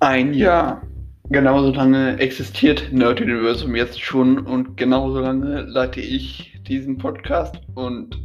Ein 0.00 0.32
Jahr. 0.34 0.82
Genauso 1.32 1.70
lange 1.72 2.18
existiert 2.18 2.92
Nerd 2.92 3.20
Universum 3.20 3.76
jetzt 3.76 4.00
schon 4.00 4.38
und 4.38 4.76
genauso 4.76 5.20
lange 5.20 5.60
leite 5.62 6.00
ich 6.00 6.58
diesen 6.66 6.98
Podcast 6.98 7.60
und 7.74 8.18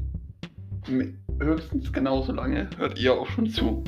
höchstens 1.40 1.94
genauso 1.94 2.32
lange 2.32 2.68
hört 2.78 3.00
ihr 3.00 3.14
auch 3.14 3.28
schon 3.28 3.48
zu. 3.48 3.84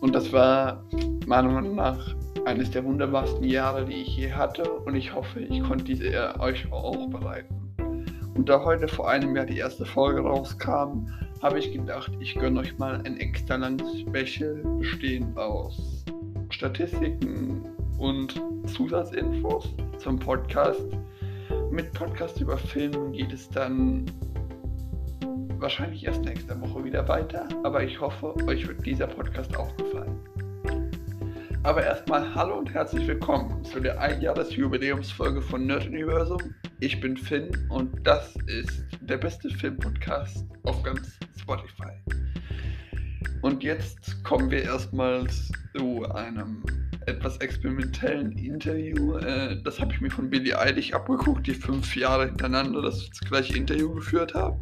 Und 0.00 0.14
das 0.14 0.30
war 0.32 0.84
meiner 1.26 1.48
Meinung 1.48 1.76
nach 1.76 2.14
eines 2.44 2.70
der 2.70 2.84
wunderbarsten 2.84 3.44
Jahre, 3.44 3.86
die 3.86 4.02
ich 4.02 4.16
je 4.16 4.32
hatte 4.32 4.70
und 4.70 4.94
ich 4.94 5.14
hoffe, 5.14 5.40
ich 5.40 5.62
konnte 5.62 5.84
diese 5.84 6.38
euch 6.38 6.70
auch 6.70 7.08
bereiten. 7.08 7.74
Und 8.34 8.48
da 8.48 8.62
heute 8.62 8.88
vor 8.88 9.08
einem 9.08 9.34
Jahr 9.36 9.46
die 9.46 9.58
erste 9.58 9.86
Folge 9.86 10.20
rauskam, 10.20 11.06
habe 11.40 11.58
ich 11.58 11.72
gedacht, 11.72 12.12
ich 12.20 12.34
gönne 12.34 12.60
euch 12.60 12.76
mal 12.78 13.00
ein 13.04 13.16
extra 13.18 13.56
langes 13.56 14.00
Special 14.00 14.62
bestehend 14.78 15.36
aus 15.38 15.91
Statistiken 16.62 17.64
und 17.98 18.40
Zusatzinfos 18.66 19.68
zum 19.98 20.16
Podcast. 20.16 20.96
Mit 21.72 21.92
Podcast 21.92 22.40
über 22.40 22.56
Filme 22.56 23.10
geht 23.10 23.32
es 23.32 23.50
dann 23.50 24.06
wahrscheinlich 25.58 26.04
erst 26.04 26.22
nächste 26.24 26.60
Woche 26.60 26.84
wieder 26.84 27.08
weiter, 27.08 27.48
aber 27.64 27.82
ich 27.82 28.00
hoffe, 28.00 28.36
euch 28.46 28.68
wird 28.68 28.86
dieser 28.86 29.08
Podcast 29.08 29.56
auch 29.56 29.76
gefallen. 29.76 30.16
Aber 31.64 31.82
erstmal 31.82 32.32
hallo 32.32 32.58
und 32.58 32.72
herzlich 32.72 33.08
willkommen 33.08 33.64
zu 33.64 33.80
der 33.80 34.00
Einjahres-Jubiläumsfolge 34.00 35.42
von 35.42 35.66
Nerd 35.66 35.88
Universum. 35.88 36.38
Ich 36.78 37.00
bin 37.00 37.16
Finn 37.16 37.50
und 37.70 38.06
das 38.06 38.36
ist 38.46 38.84
der 39.00 39.16
beste 39.16 39.50
Filmpodcast 39.50 40.46
auf 40.62 40.80
ganz 40.84 41.18
Spotify. 41.36 42.21
Und 43.42 43.64
jetzt 43.64 44.22
kommen 44.22 44.50
wir 44.50 44.62
erstmal 44.62 45.26
zu 45.74 46.04
einem 46.14 46.62
etwas 47.06 47.36
experimentellen 47.38 48.38
Interview. 48.38 49.16
Äh, 49.16 49.60
das 49.64 49.80
habe 49.80 49.92
ich 49.92 50.00
mir 50.00 50.10
von 50.10 50.30
Billy 50.30 50.54
Eilish 50.54 50.92
abgeguckt, 50.92 51.48
die 51.48 51.54
fünf 51.54 51.96
Jahre 51.96 52.26
hintereinander 52.26 52.82
das 52.82 53.10
gleiche 53.28 53.56
Interview 53.56 53.92
geführt 53.94 54.32
hat. 54.34 54.54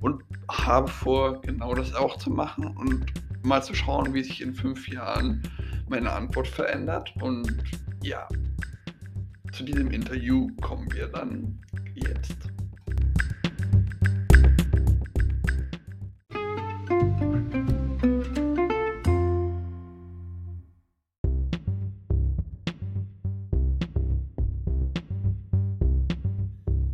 Und 0.00 0.22
habe 0.48 0.88
vor, 0.88 1.40
genau 1.42 1.74
das 1.74 1.94
auch 1.94 2.16
zu 2.18 2.30
machen 2.30 2.76
und 2.76 3.12
mal 3.42 3.62
zu 3.62 3.74
schauen, 3.74 4.14
wie 4.14 4.22
sich 4.22 4.40
in 4.40 4.54
fünf 4.54 4.88
Jahren 4.88 5.42
meine 5.88 6.12
Antwort 6.12 6.46
verändert. 6.46 7.12
Und 7.20 7.52
ja, 8.02 8.28
zu 9.52 9.64
diesem 9.64 9.90
Interview 9.90 10.48
kommen 10.60 10.92
wir 10.92 11.08
dann 11.08 11.60
jetzt. 11.94 12.36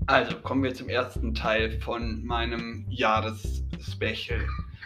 Also 0.09 0.37
kommen 0.37 0.63
wir 0.63 0.73
zum 0.73 0.89
ersten 0.89 1.35
Teil 1.35 1.71
von 1.83 2.25
meinem 2.25 2.87
Jahresspecial. 2.89 4.41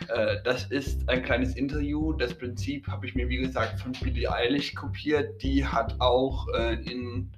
Äh, 0.09 0.39
das 0.43 0.65
ist 0.65 1.09
ein 1.09 1.23
kleines 1.23 1.55
Interview. 1.55 2.13
Das 2.13 2.35
Prinzip 2.35 2.89
habe 2.89 3.07
ich 3.07 3.15
mir, 3.15 3.29
wie 3.29 3.37
gesagt, 3.37 3.79
von 3.79 3.93
Billie 3.93 4.29
Eilish 4.33 4.75
kopiert. 4.75 5.41
Die 5.41 5.65
hat 5.65 5.95
auch 6.01 6.49
äh, 6.59 6.75
in 6.91 7.31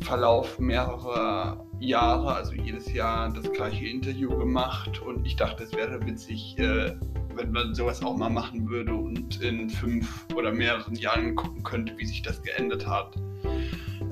Verlauf 0.00 0.58
mehrerer 0.58 1.64
Jahre, 1.78 2.34
also 2.34 2.54
jedes 2.54 2.92
Jahr, 2.92 3.32
das 3.32 3.52
gleiche 3.52 3.86
Interview 3.86 4.36
gemacht. 4.36 5.00
Und 5.00 5.24
ich 5.24 5.36
dachte, 5.36 5.62
es 5.62 5.72
wäre 5.74 6.04
witzig, 6.04 6.58
äh, 6.58 6.96
wenn 7.36 7.52
man 7.52 7.72
sowas 7.72 8.02
auch 8.02 8.16
mal 8.16 8.30
machen 8.30 8.68
würde 8.68 8.94
und 8.94 9.40
in 9.40 9.70
fünf 9.70 10.26
oder 10.34 10.50
mehreren 10.50 10.96
Jahren 10.96 11.36
gucken 11.36 11.62
könnte, 11.62 11.96
wie 11.98 12.04
sich 12.04 12.22
das 12.22 12.42
geändert 12.42 12.84
hat. 12.84 13.14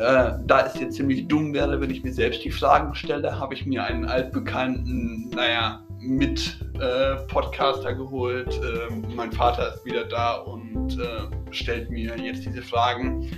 Äh, 0.00 0.38
da 0.46 0.64
es 0.64 0.80
jetzt 0.80 0.96
ziemlich 0.96 1.28
dumm 1.28 1.52
wäre, 1.52 1.78
wenn 1.78 1.90
ich 1.90 2.02
mir 2.02 2.12
selbst 2.14 2.42
die 2.42 2.50
Fragen 2.50 2.94
stelle, 2.94 3.38
habe 3.38 3.52
ich 3.52 3.66
mir 3.66 3.84
einen 3.84 4.06
altbekannten, 4.06 5.28
naja, 5.28 5.84
mit 5.98 6.58
äh, 6.80 7.16
Podcaster 7.26 7.92
geholt. 7.92 8.48
Äh, 8.48 8.94
mein 9.14 9.30
Vater 9.30 9.74
ist 9.74 9.84
wieder 9.84 10.04
da 10.04 10.36
und 10.36 10.98
äh, 10.98 11.52
stellt 11.52 11.90
mir 11.90 12.16
jetzt 12.16 12.46
diese 12.46 12.62
Fragen. 12.62 13.30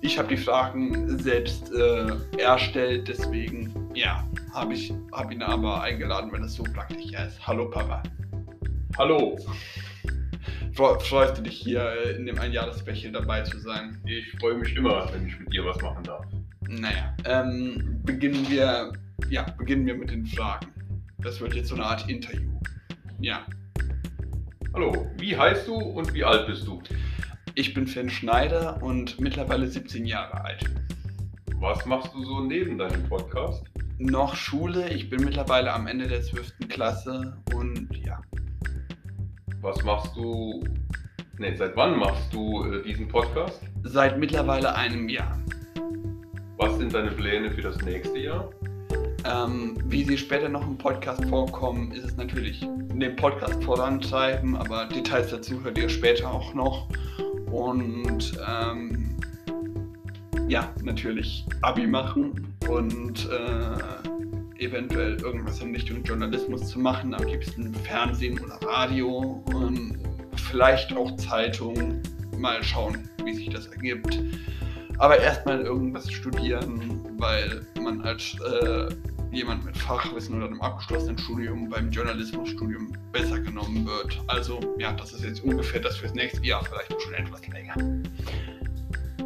Ich 0.00 0.16
habe 0.16 0.28
die 0.28 0.36
Fragen 0.36 1.18
selbst 1.18 1.72
äh, 1.74 2.06
erstellt, 2.38 3.08
deswegen 3.08 3.90
ja, 3.94 4.24
habe 4.54 4.74
ich 4.74 4.94
hab 5.10 5.32
ihn 5.32 5.42
aber 5.42 5.82
eingeladen, 5.82 6.30
wenn 6.30 6.44
es 6.44 6.54
so 6.54 6.62
praktisch 6.62 7.06
ist. 7.06 7.44
Hallo 7.44 7.68
Papa. 7.68 8.00
Hallo. 8.96 9.36
Freust 10.78 11.38
du 11.38 11.42
dich 11.42 11.56
hier 11.56 11.82
äh, 11.82 12.12
in 12.12 12.26
dem 12.26 12.38
Einjahresspecial 12.38 13.10
dabei 13.10 13.42
zu 13.42 13.58
sein? 13.58 14.00
Ich 14.06 14.30
freue 14.38 14.54
mich 14.54 14.76
immer, 14.76 15.12
wenn 15.12 15.26
ich 15.26 15.36
mit 15.40 15.52
dir 15.52 15.64
was 15.64 15.82
machen 15.82 16.04
darf. 16.04 16.24
Naja, 16.68 17.16
ähm, 17.24 18.00
beginnen 18.04 18.48
wir, 18.48 18.92
ja, 19.28 19.42
beginnen 19.58 19.86
wir 19.86 19.96
mit 19.96 20.12
den 20.12 20.24
Fragen. 20.24 20.68
Das 21.18 21.40
wird 21.40 21.54
jetzt 21.54 21.70
so 21.70 21.74
eine 21.74 21.84
Art 21.84 22.08
Interview. 22.08 22.52
Ja. 23.18 23.44
Hallo, 24.72 25.10
wie 25.18 25.36
heißt 25.36 25.66
du 25.66 25.74
und 25.74 26.14
wie 26.14 26.22
alt 26.22 26.46
bist 26.46 26.64
du? 26.64 26.80
Ich 27.56 27.74
bin 27.74 27.88
Finn 27.88 28.08
Schneider 28.08 28.80
und 28.80 29.18
mittlerweile 29.18 29.66
17 29.66 30.06
Jahre 30.06 30.44
alt. 30.44 30.64
Was 31.56 31.86
machst 31.86 32.14
du 32.14 32.22
so 32.22 32.38
neben 32.38 32.78
deinem 32.78 33.02
Podcast? 33.08 33.64
Noch 33.98 34.36
Schule, 34.36 34.90
ich 34.90 35.10
bin 35.10 35.24
mittlerweile 35.24 35.72
am 35.72 35.88
Ende 35.88 36.06
der 36.06 36.22
12. 36.22 36.68
Klasse 36.68 37.36
und 37.52 37.88
ja. 38.06 38.20
Was 39.60 39.82
machst 39.82 40.14
du? 40.14 40.62
Ne, 41.38 41.56
seit 41.56 41.76
wann 41.76 41.98
machst 41.98 42.32
du 42.32 42.64
äh, 42.64 42.82
diesen 42.84 43.08
Podcast? 43.08 43.60
Seit 43.82 44.16
mittlerweile 44.16 44.74
einem 44.74 45.08
Jahr. 45.08 45.36
Was 46.58 46.78
sind 46.78 46.94
deine 46.94 47.10
Pläne 47.10 47.50
für 47.50 47.62
das 47.62 47.80
nächste 47.82 48.18
Jahr? 48.18 48.50
Ähm, 49.24 49.76
wie 49.86 50.04
sie 50.04 50.16
später 50.16 50.48
noch 50.48 50.62
im 50.62 50.78
Podcast 50.78 51.24
vorkommen, 51.24 51.90
ist 51.90 52.04
es 52.04 52.16
natürlich 52.16 52.60
den 52.60 53.16
Podcast 53.16 53.62
vorantreiben, 53.64 54.56
aber 54.56 54.86
Details 54.86 55.30
dazu 55.30 55.62
hört 55.64 55.76
ihr 55.76 55.88
später 55.88 56.30
auch 56.30 56.54
noch. 56.54 56.88
Und 57.50 58.38
ähm, 58.48 59.16
ja, 60.46 60.72
natürlich 60.82 61.44
Abi 61.62 61.86
machen 61.86 62.54
und 62.68 63.28
äh, 63.28 64.07
eventuell 64.58 65.20
irgendwas 65.20 65.60
in 65.60 65.74
Richtung 65.74 66.02
Journalismus 66.02 66.68
zu 66.68 66.78
machen, 66.78 67.14
am 67.14 67.24
liebsten 67.24 67.74
Fernsehen 67.74 68.38
oder 68.40 68.58
Radio 68.66 69.42
und 69.54 69.98
vielleicht 70.36 70.92
auch 70.92 71.14
Zeitung. 71.16 72.02
Mal 72.36 72.62
schauen, 72.62 73.08
wie 73.24 73.34
sich 73.34 73.48
das 73.50 73.66
ergibt. 73.66 74.20
Aber 74.98 75.18
erstmal 75.18 75.60
irgendwas 75.60 76.10
studieren, 76.10 77.00
weil 77.18 77.66
man 77.80 78.00
als 78.02 78.36
äh, 78.40 78.88
jemand 79.30 79.64
mit 79.64 79.76
Fachwissen 79.76 80.36
oder 80.36 80.46
einem 80.46 80.60
abgeschlossenen 80.60 81.18
Studium 81.18 81.68
beim 81.68 81.90
Journalismusstudium 81.90 82.92
besser 83.12 83.40
genommen 83.40 83.86
wird. 83.86 84.20
Also 84.26 84.60
ja, 84.78 84.92
das 84.92 85.12
ist 85.12 85.24
jetzt 85.24 85.44
ungefähr 85.44 85.80
das 85.80 85.96
fürs 85.96 86.14
nächste 86.14 86.44
Jahr, 86.44 86.64
vielleicht 86.64 87.00
schon 87.00 87.14
etwas 87.14 87.46
länger. 87.48 87.74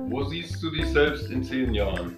Wo 0.08 0.24
siehst 0.24 0.62
du 0.62 0.70
dich 0.70 0.86
selbst 0.86 1.30
in 1.30 1.42
zehn 1.42 1.72
Jahren? 1.72 2.16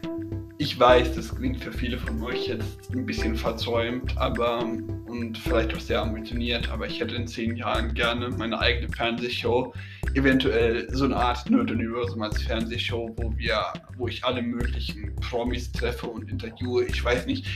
Ich 0.59 0.78
weiß, 0.78 1.16
das 1.16 1.34
klingt 1.34 1.62
für 1.62 1.72
viele 1.72 1.98
von 1.98 2.22
euch 2.22 2.47
jetzt 2.47 2.92
ein 2.92 3.04
bisschen 3.04 3.34
verzäumt, 3.34 4.16
aber 4.16 4.60
und 4.60 5.37
vielleicht 5.37 5.75
auch 5.75 5.81
sehr 5.81 6.00
ambitioniert, 6.00 6.70
aber 6.70 6.87
ich 6.87 7.00
hätte 7.00 7.16
in 7.16 7.26
zehn 7.26 7.56
Jahren 7.56 7.92
gerne 7.92 8.31
meine 8.31 8.60
eigene 8.60 8.88
Fernsehshow, 8.92 9.75
eventuell 10.15 10.88
so 10.94 11.06
eine 11.06 11.16
Art 11.16 11.50
Nerd 11.50 11.72
Universum 11.72 12.22
als 12.22 12.41
Fernsehshow, 12.42 13.12
wo 13.16 13.37
wir, 13.37 13.65
wo 13.97 14.06
ich 14.06 14.25
alle 14.25 14.42
möglichen 14.42 15.15
Promis 15.16 15.72
treffe 15.72 16.06
und 16.06 16.31
interviewe. 16.31 16.84
Ich 16.84 17.03
weiß 17.03 17.26
nicht, 17.26 17.47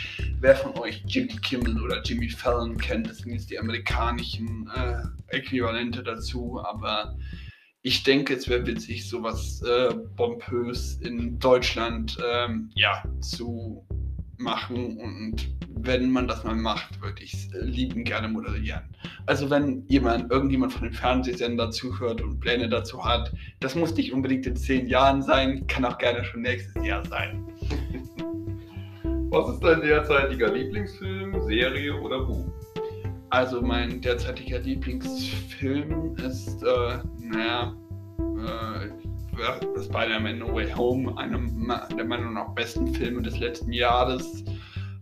wer 0.40 0.56
von 0.56 0.76
euch 0.78 1.02
Jimmy 1.06 1.36
Kimmel 1.36 1.80
oder 1.80 2.02
Jimmy 2.02 2.28
Fallon 2.28 2.76
kennt. 2.76 3.08
Das 3.08 3.18
sind 3.18 3.32
jetzt 3.32 3.48
die 3.48 3.60
amerikanischen 3.60 4.68
äh, 4.74 5.36
Äquivalente 5.36 6.02
dazu, 6.02 6.60
aber 6.64 7.16
ich 7.82 8.02
denke, 8.02 8.34
es 8.34 8.48
wäre 8.48 8.66
witzig, 8.66 9.08
sowas 9.08 9.62
äh, 9.62 9.94
pompös 10.16 10.94
in 11.00 11.38
Deutschland 11.38 12.18
ähm, 12.24 12.70
ja, 12.74 13.04
zu 13.20 13.86
machen 14.36 14.98
und 14.98 15.56
wenn 15.80 16.10
man 16.10 16.26
das 16.26 16.42
mal 16.44 16.56
macht, 16.56 17.00
würde 17.00 17.22
ich 17.22 17.34
es 17.34 17.54
äh, 17.54 17.64
lieben 17.64 18.02
gerne 18.04 18.28
moderieren. 18.28 18.82
Also 19.26 19.48
wenn 19.48 19.86
jemand, 19.88 20.30
irgendjemand 20.30 20.72
von 20.72 20.82
dem 20.84 20.92
Fernsehsender 20.92 21.70
zuhört 21.70 22.20
und 22.20 22.40
Pläne 22.40 22.68
dazu 22.68 23.04
hat, 23.04 23.32
das 23.60 23.74
muss 23.74 23.94
nicht 23.94 24.12
unbedingt 24.12 24.46
in 24.46 24.56
zehn 24.56 24.88
Jahren 24.88 25.22
sein, 25.22 25.66
kann 25.68 25.84
auch 25.84 25.98
gerne 25.98 26.24
schon 26.24 26.42
nächstes 26.42 26.84
Jahr 26.84 27.04
sein. 27.06 27.44
Was 29.30 29.54
ist 29.54 29.62
dein 29.62 29.82
derzeitiger 29.82 30.52
Lieblingsfilm, 30.52 31.46
Serie 31.46 31.94
oder 32.00 32.20
Buch? 32.24 32.50
Also 33.30 33.60
mein 33.60 34.00
derzeitiger 34.00 34.58
Lieblingsfilm 34.60 36.16
ist, 36.16 36.62
äh, 36.62 36.98
naja, 37.20 37.76
äh, 38.18 39.82
Spider-Man 39.82 40.38
No 40.38 40.54
Way 40.54 40.72
Home, 40.72 41.16
einem 41.18 41.72
der 41.96 42.04
Meinung 42.04 42.34
nach 42.34 42.54
besten 42.54 42.92
Filme 42.94 43.22
des 43.22 43.38
letzten 43.38 43.72
Jahres. 43.72 44.44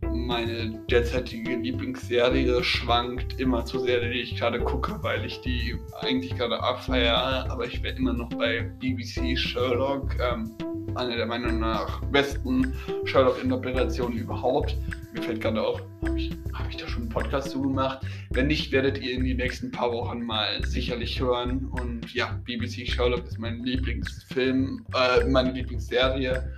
meine 0.02 0.70
derzeitige 0.90 1.56
Lieblingsserie 1.56 2.62
schwankt 2.62 3.38
immer 3.38 3.64
zu 3.64 3.80
sehr, 3.80 4.00
die 4.00 4.20
ich 4.20 4.36
gerade 4.36 4.60
gucke, 4.60 5.02
weil 5.02 5.24
ich 5.24 5.40
die 5.40 5.76
eigentlich 6.00 6.36
gerade 6.36 6.62
abfeiere. 6.62 7.50
Aber 7.50 7.66
ich 7.66 7.82
wäre 7.82 7.96
immer 7.96 8.12
noch 8.12 8.30
bei 8.30 8.70
BBC 8.80 9.36
Sherlock, 9.36 10.16
ähm, 10.20 10.50
eine 10.96 11.16
der 11.16 11.26
Meinung 11.26 11.60
nach 11.60 12.00
besten 12.06 12.72
Sherlock-Interpretationen 13.04 14.18
überhaupt. 14.18 14.76
Mir 15.12 15.22
fällt 15.22 15.40
gerade 15.40 15.62
auf, 15.62 15.82
habe 16.02 16.18
ich, 16.18 16.36
hab 16.52 16.68
ich 16.68 16.76
da 16.76 16.88
schon 16.88 17.02
einen 17.02 17.10
Podcast 17.10 17.50
zu 17.50 17.62
gemacht? 17.62 18.06
Wenn 18.30 18.46
nicht, 18.48 18.72
werdet 18.72 18.98
ihr 18.98 19.12
in 19.12 19.24
den 19.24 19.36
nächsten 19.36 19.70
paar 19.70 19.92
Wochen 19.92 20.22
mal 20.22 20.64
sicherlich 20.64 21.20
hören. 21.20 21.66
Und 21.66 22.12
ja, 22.14 22.40
BBC 22.44 22.88
Sherlock 22.88 23.26
ist 23.26 23.38
mein 23.38 23.62
Lieblingsfilm, 23.62 24.84
äh, 24.94 25.24
meine 25.28 25.52
Lieblingsserie 25.52 26.50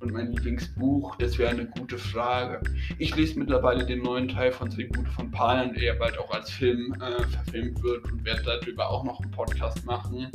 und 0.00 0.12
mein 0.12 0.32
Lieblingsbuch, 0.32 1.16
das 1.16 1.38
wäre 1.38 1.50
eine 1.50 1.66
gute 1.66 1.96
Frage. 1.96 2.60
Ich 2.98 3.16
lese 3.16 3.38
mittlerweile 3.38 3.86
den 3.86 4.02
neuen 4.02 4.28
Teil 4.28 4.52
von 4.52 4.68
Tribute 4.68 5.08
von 5.08 5.30
Panem, 5.30 5.74
der 5.74 5.94
bald 5.94 6.18
auch 6.18 6.30
als 6.30 6.50
Film 6.50 6.94
äh, 7.00 7.22
verfilmt 7.22 7.82
wird 7.82 8.04
und 8.12 8.24
werde 8.24 8.42
darüber 8.42 8.90
auch 8.90 9.04
noch 9.04 9.20
einen 9.20 9.30
Podcast 9.30 9.84
machen. 9.86 10.30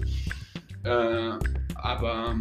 Äh, 0.83 1.31
aber 1.75 2.35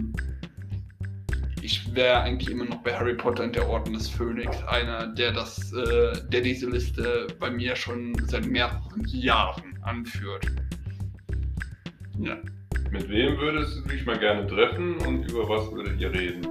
ich 1.63 1.95
wäre 1.95 2.21
eigentlich 2.21 2.51
immer 2.51 2.65
noch 2.65 2.83
bei 2.83 2.93
Harry 2.93 3.15
Potter 3.15 3.45
und 3.45 3.57
der 3.57 3.69
Orden 3.69 3.95
des 3.95 4.09
Phönix 4.09 4.63
einer, 4.65 5.07
der 5.09 5.33
das, 5.33 5.73
äh, 5.73 6.13
der 6.29 6.41
diese 6.41 6.69
Liste 6.69 7.27
bei 7.39 7.51
mir 7.51 7.77
schon 7.77 8.15
seit 8.27 8.47
mehreren 8.47 9.05
Jahren 9.07 9.79
anführt. 9.83 10.47
Ja. 12.19 12.37
Mit 12.91 13.09
wem 13.09 13.39
würdest 13.39 13.77
du 13.77 13.89
dich 13.89 14.07
mal 14.07 14.19
gerne 14.19 14.47
treffen 14.47 14.97
und 15.07 15.31
über 15.31 15.49
was 15.49 15.71
würdet 15.73 16.01
ihr 16.01 16.13
reden? 16.13 16.47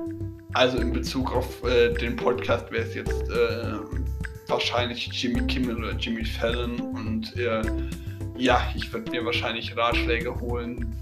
Also 0.53 0.77
in 0.77 0.93
Bezug 0.93 1.35
auf 1.35 1.63
äh, 1.63 1.93
den 1.93 2.15
Podcast 2.15 2.71
wäre 2.71 2.83
es 2.83 2.95
jetzt 2.95 3.29
äh, 3.29 3.73
wahrscheinlich 4.47 5.09
Jimmy 5.11 5.45
Kimmel 5.47 5.77
oder 5.77 5.93
Jimmy 5.93 6.25
Fallon 6.25 6.79
und 6.79 7.35
äh, 7.35 7.61
ja, 8.37 8.71
ich 8.75 8.91
würde 8.93 9.09
mir 9.11 9.25
wahrscheinlich 9.25 9.75
Ratschläge 9.75 10.39
holen, 10.39 10.95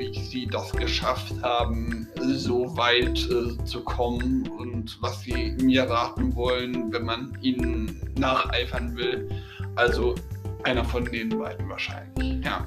wie 0.00 0.18
sie 0.18 0.46
das 0.46 0.72
geschafft 0.72 1.34
haben, 1.42 2.08
so 2.32 2.74
weit 2.76 3.28
äh, 3.30 3.62
zu 3.64 3.84
kommen 3.84 4.48
und 4.48 4.96
was 5.02 5.20
sie 5.20 5.54
mir 5.60 5.82
raten 5.82 6.34
wollen, 6.34 6.90
wenn 6.90 7.04
man 7.04 7.36
ihnen 7.42 8.00
nacheifern 8.18 8.96
will. 8.96 9.28
Also 9.76 10.14
einer 10.64 10.84
von 10.84 11.04
den 11.04 11.28
beiden 11.38 11.68
wahrscheinlich, 11.68 12.42
ja. 12.42 12.66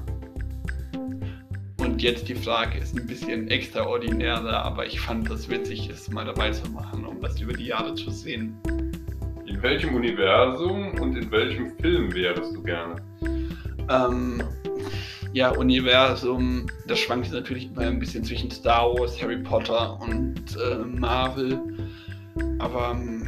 Und 1.78 2.00
jetzt 2.02 2.28
die 2.28 2.36
Frage 2.36 2.78
ist 2.78 2.96
ein 2.96 3.06
bisschen 3.06 3.48
extraordinärer, 3.48 4.64
aber 4.64 4.86
ich 4.86 5.00
fand 5.00 5.28
das 5.28 5.48
witzig, 5.48 5.90
es 5.90 6.08
mal 6.08 6.24
dabei 6.24 6.52
zu 6.52 6.70
machen, 6.70 7.04
um 7.04 7.20
das 7.20 7.40
über 7.40 7.52
die 7.52 7.66
Jahre 7.66 7.94
zu 7.96 8.10
sehen. 8.10 8.56
In 9.44 9.60
welchem 9.60 9.96
Universum 9.96 10.92
und 11.00 11.16
in 11.16 11.30
welchem 11.32 11.76
Film 11.78 12.14
wärst 12.14 12.54
du 12.54 12.62
gerne? 12.62 13.02
Ähm, 13.90 14.42
ja, 15.34 15.50
Universum, 15.50 16.66
das 16.86 17.00
schwankt 17.00 17.32
natürlich 17.32 17.66
immer 17.66 17.82
ein 17.82 17.98
bisschen 17.98 18.22
zwischen 18.22 18.52
Star 18.52 18.94
Wars, 18.94 19.20
Harry 19.20 19.38
Potter 19.38 20.00
und 20.00 20.56
äh, 20.56 20.76
Marvel. 20.76 21.60
Aber 22.60 22.92
ähm, 22.92 23.26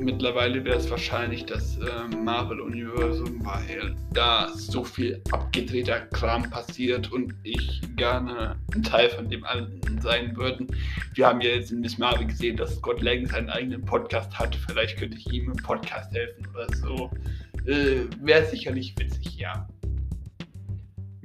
mittlerweile 0.00 0.64
wäre 0.64 0.78
es 0.78 0.90
wahrscheinlich 0.90 1.46
das 1.46 1.78
äh, 1.78 2.16
Marvel-Universum, 2.16 3.44
weil 3.44 3.94
da 4.12 4.48
so 4.52 4.82
viel 4.82 5.22
abgedrehter 5.30 6.00
Kram 6.06 6.42
passiert 6.50 7.12
und 7.12 7.32
ich 7.44 7.82
gerne 7.94 8.56
ein 8.74 8.82
Teil 8.82 9.08
von 9.08 9.30
dem 9.30 9.44
allen 9.44 9.80
sein 10.02 10.36
würden. 10.36 10.66
Wir 11.14 11.28
haben 11.28 11.40
ja 11.40 11.50
jetzt 11.50 11.70
in 11.70 11.80
Miss 11.80 11.98
Marvel 11.98 12.26
gesehen, 12.26 12.56
dass 12.56 12.74
Scott 12.74 13.00
Lang 13.00 13.26
seinen 13.26 13.48
eigenen 13.48 13.84
Podcast 13.84 14.36
hat. 14.36 14.56
Vielleicht 14.66 14.98
könnte 14.98 15.16
ich 15.16 15.32
ihm 15.32 15.52
im 15.52 15.56
Podcast 15.58 16.12
helfen 16.12 16.48
oder 16.52 16.66
so. 16.74 17.10
Äh, 17.64 18.06
wäre 18.20 18.44
sicherlich 18.44 18.96
witzig, 18.98 19.36
ja. 19.36 19.68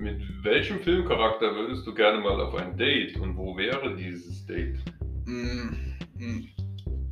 Mit 0.03 0.21
welchem 0.43 0.81
Filmcharakter 0.81 1.55
würdest 1.55 1.87
du 1.87 1.93
gerne 1.93 2.19
mal 2.19 2.41
auf 2.41 2.55
ein 2.55 2.75
Date 2.75 3.17
und 3.17 3.37
wo 3.37 3.55
wäre 3.55 3.95
dieses 3.95 4.45
Date? 4.45 4.77
Mm, 5.25 5.77
mm 6.15 6.49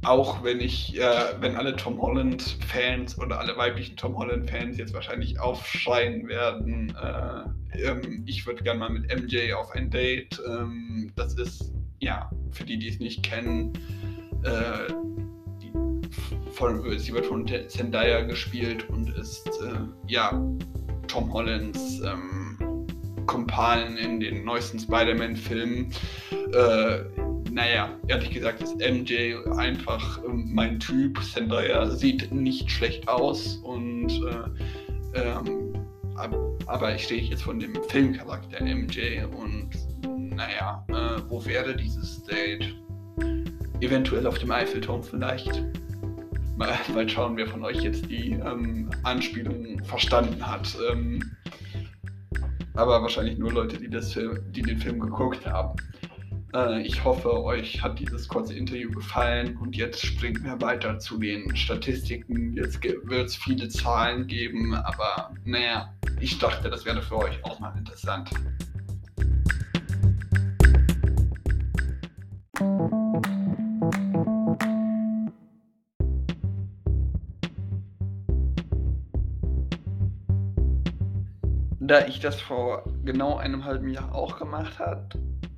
auch 0.03 0.43
wenn 0.43 0.59
ich, 0.59 0.99
äh, 0.99 1.35
wenn 1.39 1.55
alle 1.55 1.75
Tom 1.75 2.01
Holland-Fans 2.01 3.19
oder 3.19 3.39
alle 3.39 3.55
weiblichen 3.55 3.95
Tom 3.95 4.17
Holland-Fans 4.17 4.77
jetzt 4.79 4.95
wahrscheinlich 4.95 5.39
aufschreien 5.39 6.27
werden, 6.27 6.95
äh, 6.95 7.83
ähm, 7.83 8.23
ich 8.25 8.47
würde 8.47 8.63
gerne 8.63 8.79
mal 8.79 8.89
mit 8.89 9.15
MJ 9.15 9.53
auf 9.53 9.71
ein 9.71 9.91
Date. 9.91 10.41
Ähm, 10.47 11.11
das 11.15 11.35
ist, 11.35 11.71
ja, 11.99 12.31
für 12.49 12.63
die, 12.63 12.79
die 12.79 12.87
es 12.89 12.97
nicht 12.97 13.21
kennen, 13.21 13.73
äh, 14.43 14.91
die, 15.61 15.71
von, 16.51 16.97
sie 16.97 17.13
wird 17.13 17.27
von 17.27 17.47
Zendaya 17.67 18.21
gespielt 18.21 18.89
und 18.89 19.15
ist, 19.15 19.47
äh, 19.61 19.81
ja, 20.07 20.31
Tom 21.07 21.31
Hollands 21.31 22.01
ähm, 22.01 22.40
Kumpan 23.25 23.97
in 23.97 24.19
den 24.19 24.43
neuesten 24.43 24.79
Spider-Man-Filmen 24.79 25.91
äh, 26.53 26.99
naja, 27.51 27.89
ehrlich 28.07 28.31
gesagt 28.31 28.61
ist 28.61 28.77
MJ 28.77 29.35
einfach 29.57 30.23
ähm, 30.23 30.49
mein 30.53 30.79
Typ. 30.79 31.21
Zendaya 31.23 31.85
sieht 31.89 32.31
nicht 32.31 32.71
schlecht 32.71 33.07
aus 33.07 33.57
und 33.57 34.09
äh, 35.13 35.21
ähm, 35.21 35.73
aber 36.67 36.95
ich 36.95 37.03
stehe 37.03 37.21
jetzt 37.21 37.43
von 37.43 37.59
dem 37.59 37.73
Filmcharakter 37.89 38.63
MJ 38.63 39.23
und 39.37 39.69
naja, 40.35 40.85
äh, 40.89 41.21
wo 41.29 41.43
wäre 41.45 41.75
dieses 41.75 42.23
Date? 42.23 42.73
Eventuell 43.81 44.27
auf 44.27 44.37
dem 44.37 44.51
Eiffelturm 44.51 45.03
vielleicht. 45.03 45.63
Mal, 46.55 46.77
mal 46.93 47.09
schauen, 47.09 47.35
wer 47.35 47.47
von 47.47 47.63
euch 47.63 47.81
jetzt 47.81 48.09
die 48.09 48.33
ähm, 48.33 48.89
Anspielung 49.03 49.83
verstanden 49.83 50.45
hat. 50.45 50.77
Ähm, 50.91 51.19
aber 52.81 53.01
wahrscheinlich 53.01 53.37
nur 53.37 53.51
Leute, 53.51 53.77
die, 53.77 53.89
das 53.89 54.13
Film, 54.13 54.39
die 54.51 54.61
den 54.61 54.79
Film 54.79 54.99
geguckt 54.99 55.45
haben. 55.45 55.75
Äh, 56.53 56.81
ich 56.81 57.03
hoffe, 57.03 57.43
euch 57.43 57.81
hat 57.81 57.99
dieses 57.99 58.27
kurze 58.27 58.55
Interview 58.55 58.89
gefallen 58.91 59.55
und 59.57 59.75
jetzt 59.75 60.03
springen 60.03 60.43
wir 60.43 60.59
weiter 60.61 60.97
zu 60.97 61.19
den 61.19 61.55
Statistiken. 61.55 62.53
Jetzt 62.55 62.83
wird 62.83 63.27
es 63.27 63.35
viele 63.35 63.69
Zahlen 63.69 64.27
geben, 64.27 64.73
aber 64.73 65.31
naja, 65.45 65.93
ich 66.19 66.39
dachte, 66.39 66.69
das 66.69 66.85
wäre 66.85 67.01
für 67.01 67.17
euch 67.17 67.43
auch 67.43 67.59
mal 67.59 67.73
interessant. 67.77 68.31
Da 81.91 82.07
ich 82.07 82.21
das 82.21 82.39
vor 82.39 82.85
genau 83.03 83.35
einem 83.35 83.65
halben 83.65 83.89
Jahr 83.89 84.15
auch 84.15 84.39
gemacht 84.39 84.79
habe, 84.79 85.09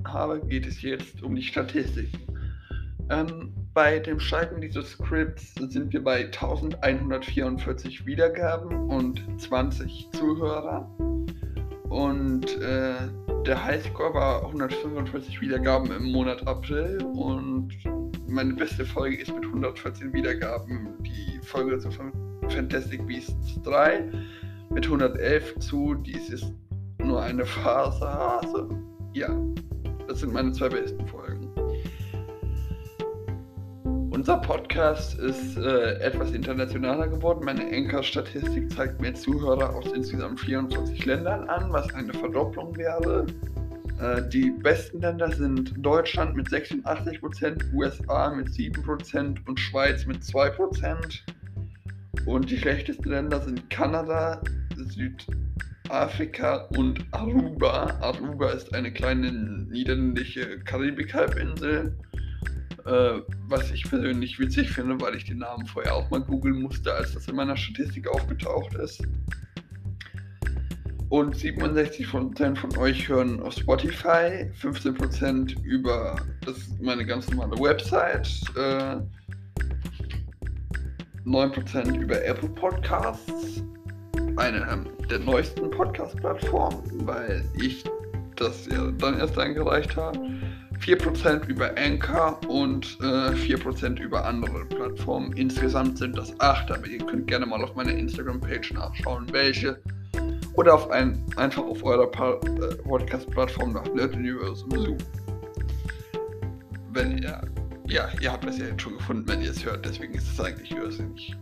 habe, 0.04 0.40
geht 0.48 0.66
es 0.66 0.82
jetzt 0.82 1.22
um 1.22 1.36
die 1.36 1.44
Statistiken. 1.44 2.18
Ähm, 3.12 3.54
bei 3.76 4.00
dem 4.00 4.20
Schalten 4.20 4.60
dieses 4.60 4.94
Scripts 4.94 5.54
sind 5.54 5.94
wir 5.94 6.04
bei 6.04 6.26
1144 6.26 8.08
Wiedergaben 8.08 8.90
und 8.90 9.22
20 9.40 10.10
Zuhörer. 10.14 10.90
Und 11.90 12.60
äh, 12.60 12.96
der 13.46 13.64
Highscore 13.64 14.16
war 14.16 14.44
145 14.44 15.40
Wiedergaben 15.40 15.92
im 15.92 16.12
Monat 16.12 16.48
April 16.48 16.98
und 17.14 17.70
meine 18.28 18.56
beste 18.56 18.86
Folge 18.86 19.18
ist 19.18 19.32
mit 19.36 19.46
114 19.46 20.12
Wiedergaben 20.12 20.98
die 21.04 21.40
Folge 21.46 21.78
zu 21.78 21.92
Fantastic 21.92 23.06
Beasts 23.06 23.62
3 23.62 24.10
mit 24.74 24.86
111 24.86 25.60
zu. 25.60 25.96
Dies 25.96 26.30
ist 26.30 26.52
nur 27.00 27.22
eine 27.22 27.46
Phase. 27.46 28.08
Also, 28.08 28.70
ja, 29.14 29.30
das 30.08 30.20
sind 30.22 30.34
meine 30.34 30.52
zwei 30.52 30.70
besten 30.70 31.06
Folgen. 31.08 31.50
Unser 34.12 34.38
Podcast 34.38 35.20
ist 35.20 35.58
äh, 35.58 35.96
etwas 36.00 36.32
internationaler 36.32 37.08
geworden. 37.08 37.44
Meine 37.44 37.66
Anchor-Statistik 37.66 38.72
zeigt 38.72 39.02
mir 39.02 39.14
Zuhörer 39.14 39.76
aus 39.76 39.92
insgesamt 39.94 40.40
24 40.40 41.06
Ländern 41.06 41.50
an, 41.50 41.74
was 41.74 41.94
eine 41.94 42.14
Verdopplung 42.14 42.76
wäre. 42.78 43.26
Äh, 44.00 44.22
die 44.30 44.52
besten 44.52 45.02
Länder 45.02 45.32
sind 45.32 45.74
Deutschland 45.78 46.36
mit 46.36 46.48
86%, 46.48 47.74
USA 47.74 48.30
mit 48.34 48.48
7% 48.48 49.38
und 49.46 49.60
Schweiz 49.60 50.06
mit 50.06 50.22
2%. 50.22 51.20
Und 52.26 52.50
die 52.50 52.58
schlechtesten 52.58 53.10
Länder 53.10 53.42
sind 53.42 53.70
Kanada, 53.70 54.42
Süd 54.76 55.26
Afrika 55.90 56.68
und 56.76 57.06
Aruba. 57.12 57.98
Aruba 58.02 58.52
ist 58.52 58.74
eine 58.74 58.92
kleine 58.92 59.32
niederländische 59.32 60.60
Karibik-Halbinsel, 60.60 61.98
äh, 62.86 63.20
was 63.48 63.72
ich 63.72 63.84
persönlich 63.90 64.40
witzig 64.40 64.72
finde, 64.72 65.00
weil 65.02 65.16
ich 65.16 65.26
den 65.26 65.40
Namen 65.40 65.66
vorher 65.66 65.96
auch 65.96 66.10
mal 66.10 66.22
googeln 66.22 66.62
musste, 66.62 66.94
als 66.94 67.14
das 67.14 67.28
in 67.28 67.36
meiner 67.36 67.58
Statistik 67.58 68.08
aufgetaucht 68.08 68.74
ist. 68.76 69.04
Und 71.10 71.36
67% 71.36 72.58
von 72.58 72.78
euch 72.78 73.08
hören 73.08 73.40
auf 73.42 73.54
Spotify, 73.54 74.50
15% 74.60 75.62
über 75.64 76.16
das 76.44 76.58
meine 76.82 77.06
ganz 77.06 77.30
normale 77.30 77.60
Website. 77.60 78.28
Äh, 78.56 78.98
9% 81.26 82.02
über 82.02 82.26
Apple 82.26 82.50
Podcasts, 82.50 83.64
eine 84.38 84.86
der 85.10 85.20
neuesten 85.20 85.70
Podcast-Plattformen, 85.70 87.06
weil 87.06 87.44
ich 87.62 87.84
das 88.36 88.68
ja 88.68 88.92
dann 88.98 89.20
erst 89.20 89.38
eingereicht 89.38 89.96
habe. 89.96 90.20
4% 90.80 91.48
über 91.48 91.72
Anchor 91.78 92.40
und 92.48 92.98
äh, 93.02 93.30
4% 93.30 94.02
über 94.02 94.26
andere 94.26 94.66
Plattformen. 94.66 95.32
Insgesamt 95.34 95.98
sind 95.98 96.18
das 96.18 96.38
8, 96.40 96.72
aber 96.72 96.88
ihr 96.88 96.98
könnt 96.98 97.28
gerne 97.28 97.46
mal 97.46 97.64
auf 97.64 97.74
meiner 97.76 97.92
Instagram-Page 97.92 98.74
nachschauen, 98.74 99.28
welche. 99.32 99.80
Oder 100.56 100.74
auf 100.76 100.92
ein, 100.92 101.24
einfach 101.38 101.64
auf 101.64 101.84
eurer 101.84 102.08
äh, 102.08 102.76
Podcast-Plattform 102.76 103.74
nach 103.74 103.86
Nerd 103.94 104.14
Universum 104.16 104.72
suchen. 104.72 104.98
Wenn 106.92 107.18
ihr, 107.20 107.42
ja, 107.88 108.10
ihr 108.20 108.32
habt 108.32 108.46
das 108.46 108.58
ja 108.58 108.66
jetzt 108.66 108.82
schon 108.82 108.98
gefunden, 108.98 109.28
wenn 109.28 109.42
ihr 109.42 109.52
es 109.52 109.66
hört, 109.66 109.86
deswegen 109.86 110.14
ist 110.16 110.32
es 110.32 110.40
eigentlich 110.40 110.72
irrsinnig. 110.72 111.36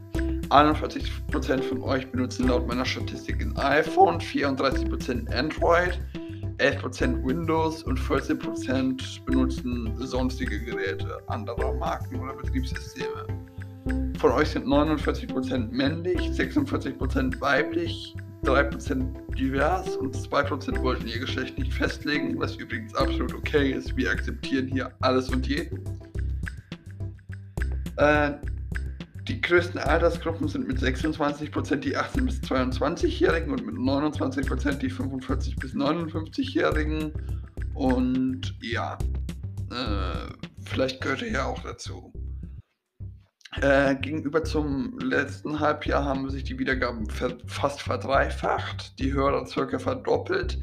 41% 0.52 1.62
von 1.64 1.82
euch 1.82 2.12
benutzen 2.12 2.48
laut 2.50 2.68
meiner 2.68 2.86
Statistik 2.86 3.42
ein 3.42 3.56
iPhone, 3.58 4.20
34% 4.20 5.34
Android, 5.34 6.00
11% 6.58 7.26
Windows 7.26 7.84
und 7.84 7.98
14% 7.98 9.26
benutzen 9.26 9.96
sonstige 9.98 10.60
Geräte 10.60 11.20
anderer 11.28 11.74
Marken 11.76 12.20
oder 12.20 12.34
Betriebssysteme. 12.34 13.28
Von 14.20 14.32
euch 14.32 14.50
sind 14.50 14.68
49% 14.68 15.72
männlich, 15.72 16.20
46% 16.20 17.40
weiblich, 17.40 18.16
3% 18.44 19.36
divers 19.36 19.96
und 19.96 20.16
2% 20.16 20.82
wollten 20.82 21.08
ihr 21.08 21.20
Geschlecht 21.20 21.58
nicht 21.58 21.74
festlegen, 21.74 22.38
was 22.40 22.58
übrigens 22.58 22.94
absolut 22.96 23.34
okay 23.34 23.72
ist. 23.72 23.96
Wir 23.96 24.12
akzeptieren 24.12 24.68
hier 24.68 24.92
alles 25.00 25.30
und 25.30 25.48
jeden. 25.48 25.84
Äh, 27.98 28.34
die 29.32 29.40
größten 29.40 29.80
Altersgruppen 29.80 30.50
sind 30.50 30.68
mit 30.68 30.78
26% 30.78 31.78
die 31.78 31.96
18- 31.96 32.26
bis 32.26 32.42
22-Jährigen 32.42 33.52
und 33.52 33.66
mit 33.66 33.76
29% 33.76 34.74
die 34.74 34.92
45- 34.92 35.58
bis 35.58 35.74
59-Jährigen. 35.74 37.14
Und 37.74 38.54
ja, 38.62 38.98
äh, 39.72 40.34
vielleicht 40.66 41.00
gehört 41.00 41.22
er 41.22 41.32
ja 41.32 41.46
auch 41.46 41.64
dazu. 41.64 42.12
Äh, 43.62 43.96
gegenüber 43.96 44.44
zum 44.44 45.00
letzten 45.00 45.62
Halbjahr 45.62 46.04
haben 46.04 46.30
sich 46.30 46.44
die 46.44 46.60
Wiedergaben 46.60 47.08
fast 47.46 47.82
verdreifacht, 47.82 49.00
die 49.00 49.14
Hörer 49.14 49.46
circa 49.46 49.80
verdoppelt 49.80 50.60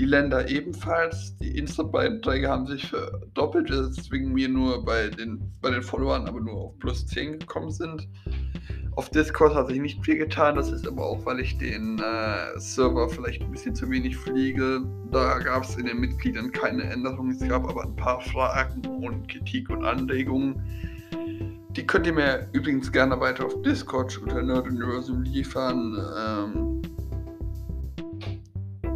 die 0.00 0.06
Länder 0.06 0.48
ebenfalls. 0.48 1.36
Die 1.36 1.58
Insta-Beiträge 1.58 2.48
haben 2.48 2.66
sich 2.66 2.88
verdoppelt, 2.88 3.70
weswegen 3.70 4.34
wir 4.34 4.48
nur 4.48 4.82
bei 4.82 5.08
den, 5.08 5.52
bei 5.60 5.70
den 5.70 5.82
Followern 5.82 6.26
aber 6.26 6.40
nur 6.40 6.54
auf 6.54 6.78
plus 6.78 7.06
10 7.06 7.40
gekommen 7.40 7.70
sind. 7.70 8.08
Auf 8.96 9.10
Discord 9.10 9.54
hat 9.54 9.68
sich 9.68 9.78
nicht 9.78 10.02
viel 10.02 10.16
getan, 10.16 10.56
das 10.56 10.72
ist 10.72 10.88
aber 10.88 11.04
auch, 11.04 11.24
weil 11.26 11.40
ich 11.40 11.58
den 11.58 11.98
äh, 11.98 12.58
Server 12.58 13.10
vielleicht 13.10 13.42
ein 13.42 13.50
bisschen 13.50 13.74
zu 13.74 13.90
wenig 13.90 14.16
fliege. 14.16 14.80
Da 15.12 15.38
gab 15.38 15.64
es 15.64 15.76
in 15.76 15.84
den 15.84 16.00
Mitgliedern 16.00 16.50
keine 16.50 16.84
Änderungen, 16.84 17.32
es 17.32 17.46
gab 17.46 17.68
aber 17.68 17.84
ein 17.84 17.94
paar 17.96 18.22
Fragen 18.22 18.80
und 18.86 19.28
Kritik 19.28 19.68
und 19.68 19.84
Anregungen. 19.84 20.62
Die 21.76 21.86
könnt 21.86 22.06
ihr 22.06 22.14
mir 22.14 22.48
übrigens 22.52 22.90
gerne 22.90 23.20
weiter 23.20 23.44
auf 23.44 23.60
Discord 23.62 24.16
unter 24.22 24.42
Nerd 24.42 24.66
Universum 24.66 25.22
liefern. 25.22 25.96
Ähm, 26.18 26.79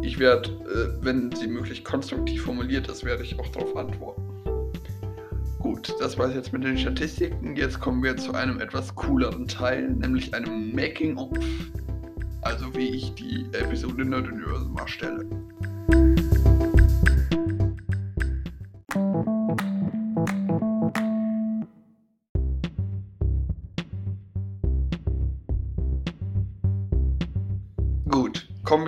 ich 0.05 0.19
werde, 0.19 0.49
äh, 0.49 1.03
wenn 1.03 1.31
sie 1.31 1.47
möglich 1.47 1.83
konstruktiv 1.83 2.43
formuliert 2.43 2.87
ist, 2.87 3.03
werde 3.03 3.23
ich 3.23 3.37
auch 3.39 3.47
darauf 3.49 3.75
antworten. 3.75 4.21
Gut, 5.59 5.93
das 5.99 6.17
war 6.17 6.27
es 6.27 6.35
jetzt 6.35 6.53
mit 6.53 6.63
den 6.63 6.77
Statistiken. 6.77 7.55
Jetzt 7.55 7.79
kommen 7.79 8.03
wir 8.03 8.15
zu 8.15 8.33
einem 8.33 8.59
etwas 8.61 8.93
cooleren 8.93 9.47
Teil, 9.47 9.89
nämlich 9.89 10.33
einem 10.33 10.75
Making-of. 10.75 11.35
Also 12.41 12.73
wie 12.75 12.89
ich 12.89 13.15
die 13.15 13.47
Episode 13.53 14.05
Nerd 14.05 14.31
Universum 14.31 14.77
erstelle. 14.77 15.25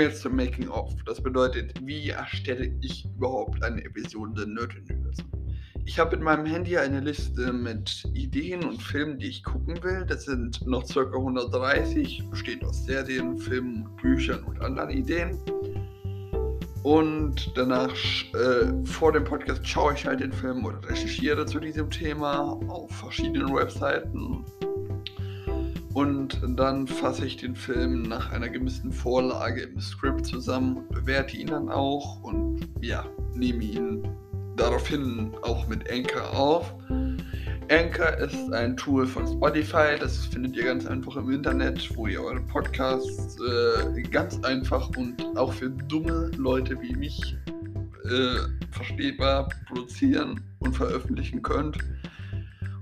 Jetzt 0.08 0.22
zum 0.22 0.36
Making 0.36 0.70
of. 0.70 0.94
Das 1.06 1.22
bedeutet, 1.22 1.74
wie 1.84 2.10
erstelle 2.10 2.74
ich 2.82 3.06
überhaupt 3.06 3.62
eine 3.64 3.84
Episode 3.84 4.48
Nerd 4.48 4.76
Universum? 4.76 5.26
Ich 5.86 6.00
habe 6.00 6.16
in 6.16 6.24
meinem 6.24 6.46
Handy 6.46 6.78
eine 6.78 7.00
Liste 7.00 7.54
mit 7.54 8.06
Ideen 8.14 8.64
und 8.64 8.82
Filmen, 8.82 9.20
die 9.20 9.28
ich 9.28 9.44
gucken 9.44 9.82
will. 9.84 10.06
Das 10.06 10.26
sind 10.26 10.66
noch 10.66 10.86
ca. 10.88 11.02
130, 11.02 12.24
besteht 12.30 12.64
aus 12.64 12.86
Serien, 12.86 13.38
Filmen, 13.38 13.88
Büchern 14.02 14.44
und 14.44 14.62
anderen 14.62 14.90
Ideen. 14.90 15.38
Und 16.84 17.52
danach, 17.56 17.94
äh, 18.34 18.86
vor 18.86 19.12
dem 19.12 19.24
Podcast, 19.24 19.68
schaue 19.68 19.94
ich 19.94 20.06
halt 20.06 20.22
den 20.22 20.32
Film 20.32 20.66
oder 20.66 20.82
recherchiere 20.90 21.46
zu 21.46 21.60
diesem 21.60 21.90
Thema 21.90 22.60
auf 22.68 22.92
verschiedenen 22.92 23.54
Webseiten 23.54 24.46
und 25.98 26.40
dann 26.56 26.86
fasse 26.86 27.26
ich 27.26 27.38
den 27.38 27.56
Film 27.56 28.04
nach 28.04 28.32
einer 28.32 28.50
gewissen 28.50 28.92
Vorlage 28.92 29.62
im 29.64 29.82
Skript 29.82 30.28
zusammen 30.28 30.88
bewerte 30.90 31.36
ihn 31.38 31.48
dann 31.48 31.70
auch 31.70 32.22
und 32.22 32.70
ja, 32.82 33.04
nehme 33.34 33.64
ihn 33.64 34.08
daraufhin 34.58 35.32
auch 35.42 35.68
mit 35.68 35.92
Anchor 35.92 36.38
auf. 36.38 36.72
Anchor 37.72 38.16
ist 38.20 38.54
ein 38.54 38.78
Tool 38.78 39.08
von 39.08 39.26
Spotify, 39.26 39.98
das 40.00 40.24
findet 40.28 40.56
ihr 40.56 40.66
ganz 40.66 40.86
einfach 40.86 41.16
im 41.16 41.32
Internet, 41.32 41.90
wo 41.98 42.06
ihr 42.06 42.22
eure 42.22 42.42
Podcasts 42.42 43.36
äh, 43.42 44.04
ganz 44.04 44.40
einfach 44.44 44.92
und 44.98 45.20
auch 45.36 45.52
für 45.52 45.72
dumme 45.72 46.30
Leute 46.38 46.80
wie 46.80 46.96
mich 46.96 47.36
äh, 48.04 48.38
verstehbar 48.70 49.50
produzieren 49.68 50.42
und 50.60 50.76
veröffentlichen 50.76 51.42
könnt. 51.42 51.80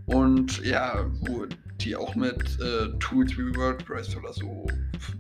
Und 0.05 0.61
ja, 0.65 1.05
wo 1.21 1.45
die 1.85 1.95
auch 1.95 2.15
mit 2.15 2.59
äh, 2.59 2.89
Tools 2.99 3.37
wie 3.37 3.55
WordPress 3.55 4.15
oder 4.17 4.33
so 4.33 4.67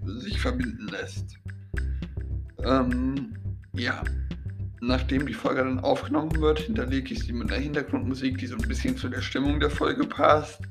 sich 0.05 0.39
verbinden 0.39 0.87
lässt. 0.87 1.37
Ähm, 2.63 3.35
ja, 3.73 4.03
nachdem 4.81 5.27
die 5.27 5.33
Folge 5.33 5.63
dann 5.63 5.79
aufgenommen 5.79 6.41
wird, 6.41 6.59
hinterlege 6.59 7.13
ich 7.13 7.19
sie 7.19 7.33
mit 7.33 7.51
einer 7.51 7.61
Hintergrundmusik, 7.61 8.39
die 8.39 8.47
so 8.47 8.55
ein 8.55 8.67
bisschen 8.67 8.97
zu 8.97 9.09
der 9.09 9.21
Stimmung 9.21 9.59
der 9.59 9.69
Folge 9.69 10.05
passt. 10.05 10.61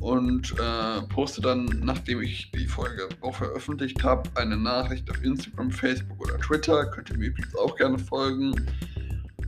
Und 0.00 0.52
äh, 0.60 1.02
poste 1.08 1.40
dann, 1.40 1.64
nachdem 1.82 2.20
ich 2.20 2.52
die 2.52 2.66
Folge 2.66 3.08
auch 3.22 3.34
veröffentlicht 3.34 4.04
habe, 4.04 4.28
eine 4.36 4.56
Nachricht 4.56 5.10
auf 5.10 5.24
Instagram, 5.24 5.70
Facebook 5.70 6.20
oder 6.20 6.38
Twitter. 6.38 6.86
Könnt 6.90 7.10
ihr 7.10 7.18
mir 7.18 7.26
übrigens 7.28 7.56
auch 7.56 7.74
gerne 7.76 7.98
folgen. 7.98 8.54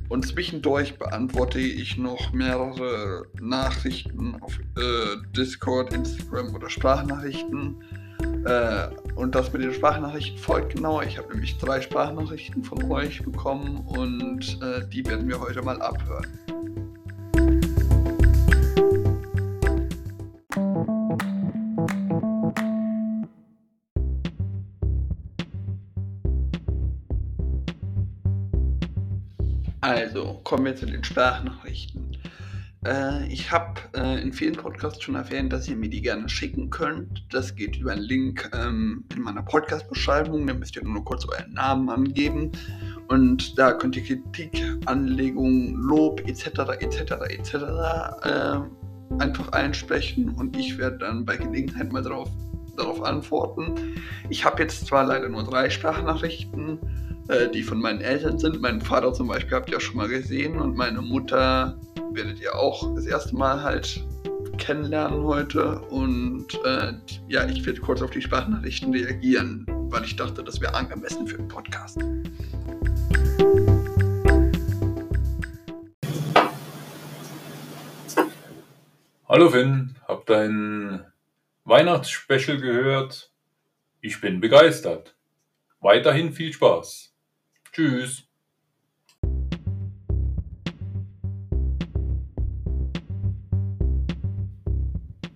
Und 0.09 0.27
zwischendurch 0.27 0.99
beantworte 0.99 1.61
ich 1.61 1.99
noch 1.99 2.33
mehrere 2.33 3.27
Nachrichten 3.41 4.37
auf 4.41 4.59
äh, 4.59 5.17
Discord, 5.37 5.93
Instagram 5.93 6.55
oder 6.55 6.71
Sprachnachrichten. 6.71 7.77
Äh, 8.45 8.89
und 9.17 9.35
das 9.35 9.53
mit 9.53 9.63
den 9.63 9.75
Sprachnachrichten 9.75 10.39
folgt 10.39 10.77
genau. 10.77 11.03
Ich 11.03 11.19
habe 11.19 11.29
nämlich 11.33 11.59
drei 11.59 11.81
Sprachnachrichten 11.81 12.65
von 12.65 12.91
euch 12.91 13.23
bekommen 13.23 13.85
und 13.87 14.59
äh, 14.63 14.89
die 14.89 15.05
werden 15.05 15.29
wir 15.29 15.41
heute 15.41 15.61
mal 15.63 15.81
abhören. 15.83 16.27
Also, 29.99 30.41
kommen 30.45 30.65
wir 30.65 30.77
zu 30.77 30.87
den 30.87 31.03
Sprachnachrichten. 31.03 32.17
Äh, 32.87 33.27
ich 33.33 33.51
habe 33.51 33.81
äh, 33.97 34.23
in 34.23 34.33
vielen 34.33 34.55
Podcasts 34.55 35.03
schon 35.03 35.17
erwähnt, 35.17 35.53
dass 35.53 35.67
ihr 35.67 35.75
mir 35.75 35.91
die 35.91 36.01
gerne 36.01 36.29
schicken 36.29 36.71
könnt. 36.71 37.25
Das 37.31 37.57
geht 37.57 37.77
über 37.77 37.91
einen 37.91 38.03
Link 38.03 38.49
ähm, 38.55 39.05
in 39.13 39.23
meiner 39.23 39.43
Podcast-Beschreibung. 39.43 40.47
Da 40.47 40.55
müsst 40.55 40.77
ihr 40.77 40.85
nur 40.85 41.05
kurz 41.05 41.27
euren 41.27 41.53
Namen 41.53 41.91
angeben. 41.91 42.53
Und 43.09 43.59
da 43.59 43.73
könnt 43.73 43.97
ihr 43.97 44.05
Kritik, 44.05 44.63
Anregungen, 44.87 45.75
Lob 45.75 46.21
etc. 46.29 46.47
etc. 46.79 47.13
etc. 47.31 47.55
Äh, 48.23 49.21
einfach 49.21 49.51
einsprechen 49.51 50.29
und 50.29 50.57
ich 50.57 50.79
werde 50.79 50.99
dann 50.99 51.25
bei 51.25 51.37
Gelegenheit 51.37 51.93
mal 51.93 52.03
darauf, 52.03 52.29
darauf 52.77 53.03
antworten. 53.03 53.97
Ich 54.29 54.45
habe 54.45 54.63
jetzt 54.63 54.87
zwar 54.87 55.05
leider 55.05 55.29
nur 55.29 55.43
drei 55.43 55.71
Sprachnachrichten 55.71 56.79
äh, 57.29 57.49
die 57.51 57.63
von 57.63 57.79
meinen 57.79 58.01
Eltern 58.01 58.39
sind. 58.39 58.61
Meinen 58.61 58.81
Vater 58.81 59.13
zum 59.13 59.29
Beispiel 59.29 59.57
habt 59.57 59.69
ihr 59.69 59.75
ja 59.75 59.81
schon 59.81 59.97
mal 59.97 60.09
gesehen 60.09 60.59
und 60.59 60.77
meine 60.77 61.03
Mutter 61.03 61.79
werdet 62.13 62.41
ihr 62.41 62.55
auch 62.55 62.95
das 62.95 63.07
erste 63.07 63.37
Mal 63.37 63.63
halt 63.63 64.03
kennenlernen 64.57 65.23
heute. 65.23 65.79
Und 65.91 66.47
äh, 66.65 66.93
ja, 67.29 67.47
ich 67.47 67.65
werde 67.67 67.81
kurz 67.81 68.03
auf 68.03 68.11
die 68.11 68.23
Sprachnachrichten 68.23 68.93
reagieren, 68.93 69.67
weil 69.91 70.05
ich 70.05 70.17
dachte, 70.17 70.43
das 70.43 70.61
wäre 70.61 70.75
angemessen 70.75 71.27
für 71.27 71.39
einen 71.39 71.49
Podcast. 71.49 71.99
Hallo 79.29 79.51
Finn, 79.51 79.95
hab 80.09 80.25
deinen 80.25 81.05
Weihnachtsspecial 81.65 82.57
gehört. 82.57 83.31
Ich 84.01 84.23
bin 84.23 84.41
begeistert. 84.41 85.15
Weiterhin 85.81 86.33
viel 86.33 86.53
Spaß. 86.53 87.08
Tschüss. 87.73 88.29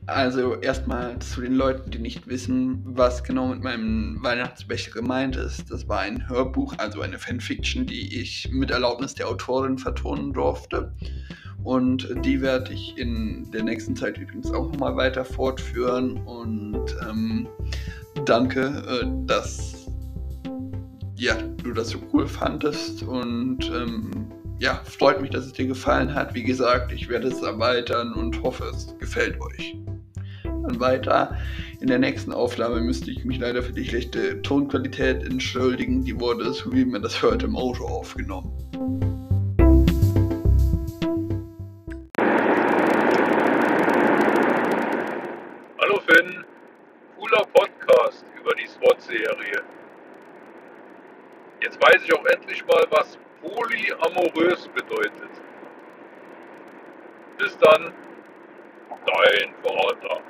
Also 0.07 0.57
erstmal 0.57 1.19
zu 1.21 1.41
den 1.41 1.55
Leuten, 1.55 1.91
die 1.91 1.99
nicht 1.99 2.27
wissen, 2.27 2.83
was 2.85 3.25
genau 3.25 3.47
mit 3.47 3.63
meinem 3.63 4.19
Weihnachtsbecher 4.23 4.91
gemeint 4.91 5.37
ist. 5.37 5.71
Das 5.71 5.89
war 5.89 6.01
ein 6.01 6.29
Hörbuch, 6.29 6.75
also 6.77 7.01
eine 7.01 7.19
Fanfiction, 7.19 7.87
die 7.87 8.21
ich 8.21 8.51
mit 8.53 8.71
Erlaubnis 8.71 9.15
der 9.15 9.29
Autorin 9.29 9.79
vertonen 9.79 10.35
durfte. 10.35 10.93
Und 11.65 12.09
die 12.25 12.43
werde 12.43 12.75
ich 12.75 12.99
in 12.99 13.51
der 13.53 13.63
nächsten 13.63 13.97
Zeit 13.97 14.19
übrigens 14.19 14.51
auch 14.51 14.71
nochmal 14.71 14.97
weiter 14.97 15.25
fortführen. 15.25 16.19
Und 16.25 16.95
ähm, 17.09 17.49
danke, 18.27 18.83
äh, 18.87 19.07
dass 19.27 19.82
ja, 21.23 21.37
du 21.63 21.73
das 21.73 21.91
so 21.91 21.99
cool 22.13 22.27
fandest. 22.27 23.03
Und 23.05 23.71
ähm, 23.71 24.27
ja, 24.59 24.81
freut 24.85 25.21
mich, 25.23 25.31
dass 25.31 25.47
es 25.47 25.53
dir 25.53 25.67
gefallen 25.67 26.13
hat. 26.15 26.35
Wie 26.35 26.43
gesagt, 26.43 26.93
ich 26.93 27.09
werde 27.09 27.29
es 27.29 27.43
erweitern 27.43 28.13
und 28.15 28.43
hoffe, 28.43 28.65
es 28.73 28.95
gefällt 28.99 29.41
euch. 29.41 29.77
Dann 30.43 30.81
weiter. 30.81 31.37
In 31.81 31.87
der 31.87 31.99
nächsten 31.99 32.33
Aufnahme 32.33 32.81
müsste 32.81 33.11
ich 33.11 33.25
mich 33.25 33.39
leider 33.39 33.63
für 33.63 33.73
die 33.73 33.85
schlechte 33.85 34.43
Tonqualität 34.43 35.25
entschuldigen. 35.25 36.05
Die 36.05 36.19
wurde, 36.19 36.53
so 36.53 36.73
wie 36.73 36.85
man 36.85 37.03
das 37.03 37.23
hört, 37.23 37.43
im 37.43 37.57
Auto 37.57 37.85
aufgenommen. 37.85 38.53
Serie. 49.13 49.63
Jetzt 51.63 51.72
weiß 51.83 52.05
ich 52.05 52.15
auch 52.15 52.25
endlich 52.27 52.65
mal, 52.67 52.87
was 52.91 53.19
polyamorös 53.41 54.69
bedeutet. 54.69 55.31
Bis 57.39 57.59
dann, 57.59 57.93
dein 58.89 59.55
Vater. 59.65 60.23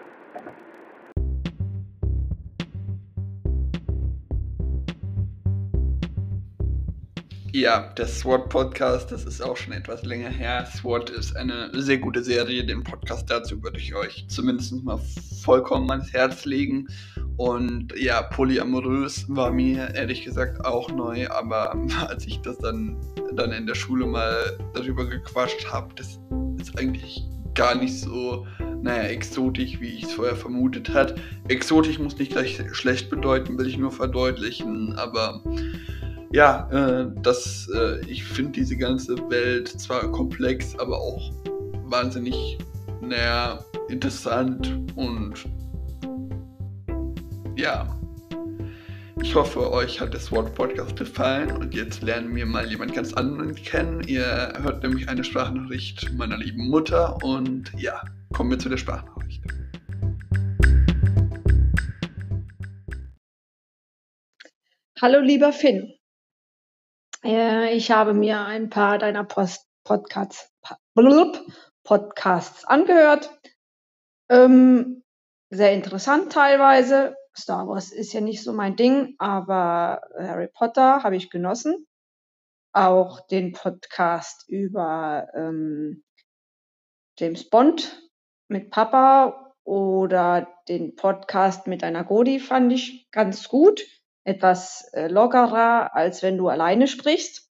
Ja, 7.55 7.93
der 7.99 8.07
SWAT 8.07 8.49
Podcast, 8.49 9.13
das 9.13 9.27
ist 9.27 9.43
auch 9.43 9.59
schon 9.59 9.75
etwas 9.75 10.07
länger 10.07 10.31
her. 10.31 10.65
SWAT 10.65 11.11
ist 11.11 11.37
eine 11.37 11.71
sehr 11.75 11.99
gute 11.99 12.25
Serie. 12.25 12.65
Den 12.65 12.83
Podcast 12.83 13.31
dazu 13.31 13.63
würde 13.63 13.79
ich 13.79 13.95
euch 13.95 14.25
zumindest 14.29 14.83
mal 14.83 14.99
vollkommen 15.45 15.91
ans 15.91 16.15
Herz 16.15 16.47
legen. 16.47 16.89
Und 17.43 17.93
ja, 17.97 18.23
polyamorös 18.23 19.25
war 19.27 19.51
mir 19.51 19.93
ehrlich 19.97 20.25
gesagt 20.25 20.65
auch 20.65 20.89
neu, 20.93 21.29
aber 21.29 21.75
als 22.09 22.25
ich 22.25 22.41
das 22.43 22.57
dann, 22.59 22.97
dann 23.35 23.51
in 23.51 23.67
der 23.67 23.75
Schule 23.75 24.07
mal 24.07 24.57
darüber 24.75 25.05
gequatscht 25.05 25.67
habe, 25.69 25.93
das 25.97 26.21
ist 26.61 26.79
eigentlich 26.79 27.25
gar 27.57 27.75
nicht 27.75 27.99
so, 27.99 28.47
naja, 28.83 29.09
exotisch, 29.09 29.81
wie 29.81 29.89
ich 29.89 30.05
es 30.05 30.13
vorher 30.13 30.37
vermutet 30.37 30.91
hat. 30.91 31.17
Exotisch 31.49 31.99
muss 31.99 32.17
nicht 32.17 32.31
gleich 32.31 32.63
schlecht 32.71 33.11
bedeuten, 33.11 33.59
will 33.59 33.67
ich 33.67 33.77
nur 33.77 33.91
verdeutlichen, 33.91 34.93
aber 34.93 35.43
ja, 36.33 36.71
äh, 36.71 37.11
das, 37.23 37.69
äh, 37.75 38.07
ich 38.07 38.23
finde 38.23 38.53
diese 38.53 38.77
ganze 38.77 39.17
Welt 39.31 39.67
zwar 39.67 40.09
komplex, 40.13 40.79
aber 40.79 40.97
auch 40.97 41.33
wahnsinnig, 41.87 42.59
naja, 43.01 43.65
interessant 43.89 44.79
und 44.95 45.45
ja. 47.57 47.87
Ich 49.23 49.35
hoffe, 49.35 49.71
euch 49.71 50.01
hat 50.01 50.15
das 50.15 50.33
Wort 50.33 50.55
Podcast 50.55 50.97
gefallen 50.97 51.57
und 51.57 51.75
jetzt 51.75 52.03
lernen 52.03 52.35
wir 52.35 52.45
mal 52.45 52.69
jemand 52.69 52.95
ganz 52.95 53.13
anderen 53.13 53.55
kennen. 53.55 54.03
Ihr 54.09 54.53
hört 54.63 54.83
nämlich 54.83 55.09
eine 55.09 55.23
Sprachnachricht 55.23 56.13
meiner 56.15 56.37
lieben 56.37 56.69
Mutter 56.69 57.17
und 57.23 57.73
ja, 57.77 58.03
kommen 58.33 58.51
wir 58.51 58.59
zu 58.59 58.69
der 58.69 58.79
Sprachnachricht. 58.79 59.43
Hallo 65.01 65.21
lieber 65.21 65.53
Finn. 65.53 65.95
Äh, 67.25 67.75
ich 67.75 67.91
habe 67.91 68.15
mir 68.15 68.45
ein 68.45 68.71
paar 68.71 68.99
deiner 68.99 69.25
Post 69.25 69.67
Podcasts, 69.85 70.51
Podcasts 71.85 72.65
angehört. 72.65 73.31
Ähm, 74.29 75.03
sehr 75.51 75.73
interessant 75.73 76.33
teilweise. 76.33 77.15
Star 77.37 77.67
Wars 77.67 77.93
ist 77.93 78.13
ja 78.13 78.21
nicht 78.21 78.43
so 78.43 78.53
mein 78.53 78.77
Ding, 78.77 79.15
aber 79.19 80.03
Harry 80.19 80.49
Potter 80.49 81.03
habe 81.03 81.17
ich 81.17 81.31
genossen. 81.31 81.87
Auch 82.73 83.27
den 83.27 83.53
Podcast 83.53 84.49
über 84.49 85.29
ähm, 85.35 86.05
James 87.19 87.49
Bond 87.49 88.11
mit 88.49 88.71
Papa 88.71 89.55
oder 89.65 90.49
den 90.69 90.97
Podcast 90.97 91.67
mit 91.67 91.85
einer 91.85 92.05
Godi 92.05 92.41
fand 92.41 92.73
ich 92.73 93.11
ganz 93.11 93.49
gut 93.49 93.83
etwas 94.25 94.89
äh, 94.93 95.09
lockerer, 95.09 95.95
als 95.95 96.23
wenn 96.23 96.39
du 96.39 96.49
alleine 96.49 96.89
sprichst. 96.89 97.51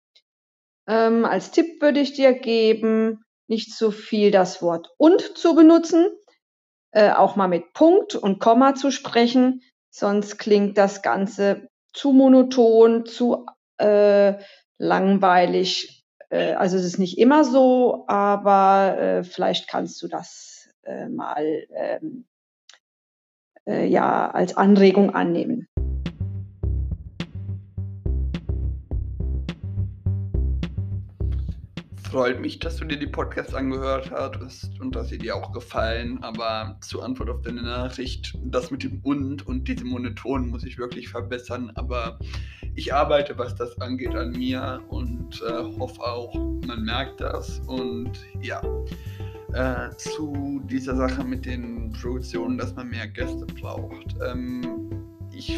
Ähm, 0.87 1.25
als 1.25 1.51
Tipp 1.51 1.81
würde 1.81 1.99
ich 1.99 2.13
dir 2.13 2.33
geben, 2.33 3.23
nicht 3.47 3.73
so 3.73 3.91
viel 3.91 4.31
das 4.31 4.61
Wort 4.61 4.89
und 4.97 5.21
zu 5.37 5.55
benutzen, 5.55 6.07
äh, 6.91 7.11
auch 7.11 7.35
mal 7.35 7.47
mit 7.47 7.73
Punkt 7.73 8.15
und 8.15 8.39
Komma 8.39 8.75
zu 8.75 8.91
sprechen, 8.91 9.61
sonst 9.91 10.37
klingt 10.39 10.77
das 10.77 11.01
Ganze 11.01 11.67
zu 11.93 12.13
monoton, 12.13 13.05
zu 13.05 13.45
äh, 13.77 14.35
langweilig. 14.77 16.03
Äh, 16.29 16.53
also 16.53 16.77
es 16.77 16.85
ist 16.85 16.97
nicht 16.97 17.17
immer 17.17 17.43
so, 17.43 18.05
aber 18.07 18.97
äh, 18.97 19.23
vielleicht 19.23 19.67
kannst 19.67 20.01
du 20.01 20.07
das 20.07 20.69
äh, 20.83 21.07
mal 21.07 21.67
ähm, 21.75 22.25
äh, 23.67 23.85
ja 23.85 24.31
als 24.31 24.57
Anregung 24.57 25.13
annehmen. 25.13 25.67
Freut 32.11 32.41
mich, 32.41 32.59
dass 32.59 32.75
du 32.75 32.83
dir 32.83 32.99
die 32.99 33.07
Podcasts 33.07 33.53
angehört 33.53 34.11
hast 34.11 34.77
und 34.81 34.93
dass 34.93 35.07
sie 35.07 35.17
dir 35.17 35.33
auch 35.33 35.53
gefallen. 35.53 36.21
Aber 36.21 36.77
zur 36.81 37.05
Antwort 37.05 37.29
auf 37.29 37.41
deine 37.41 37.61
Nachricht, 37.61 38.37
das 38.43 38.69
mit 38.69 38.83
dem 38.83 38.99
und 39.03 39.47
und 39.47 39.65
diesem 39.65 39.87
Monoton 39.87 40.49
muss 40.49 40.65
ich 40.65 40.77
wirklich 40.77 41.07
verbessern. 41.07 41.71
Aber 41.75 42.19
ich 42.75 42.93
arbeite, 42.93 43.37
was 43.37 43.55
das 43.55 43.79
angeht, 43.79 44.13
an 44.13 44.31
mir 44.31 44.81
und 44.89 45.41
äh, 45.41 45.79
hoffe 45.79 46.01
auch, 46.01 46.35
man 46.67 46.83
merkt 46.83 47.21
das. 47.21 47.59
Und 47.67 48.11
ja, 48.41 48.61
äh, 49.53 49.95
zu 49.95 50.61
dieser 50.65 50.97
Sache 50.97 51.23
mit 51.23 51.45
den 51.45 51.93
Produktionen, 51.93 52.57
dass 52.57 52.75
man 52.75 52.89
mehr 52.89 53.07
Gäste 53.07 53.45
braucht. 53.45 54.15
Ähm, 54.21 54.61
ich 55.31 55.57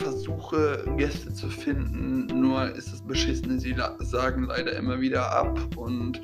versuche 0.00 0.84
Gäste 0.96 1.32
zu 1.32 1.48
finden, 1.48 2.26
nur 2.26 2.74
ist 2.74 2.92
das 2.92 3.02
Beschissene, 3.02 3.60
sie 3.60 3.74
sagen 3.98 4.44
leider 4.44 4.72
immer 4.72 5.00
wieder 5.00 5.30
ab 5.30 5.58
und 5.76 6.20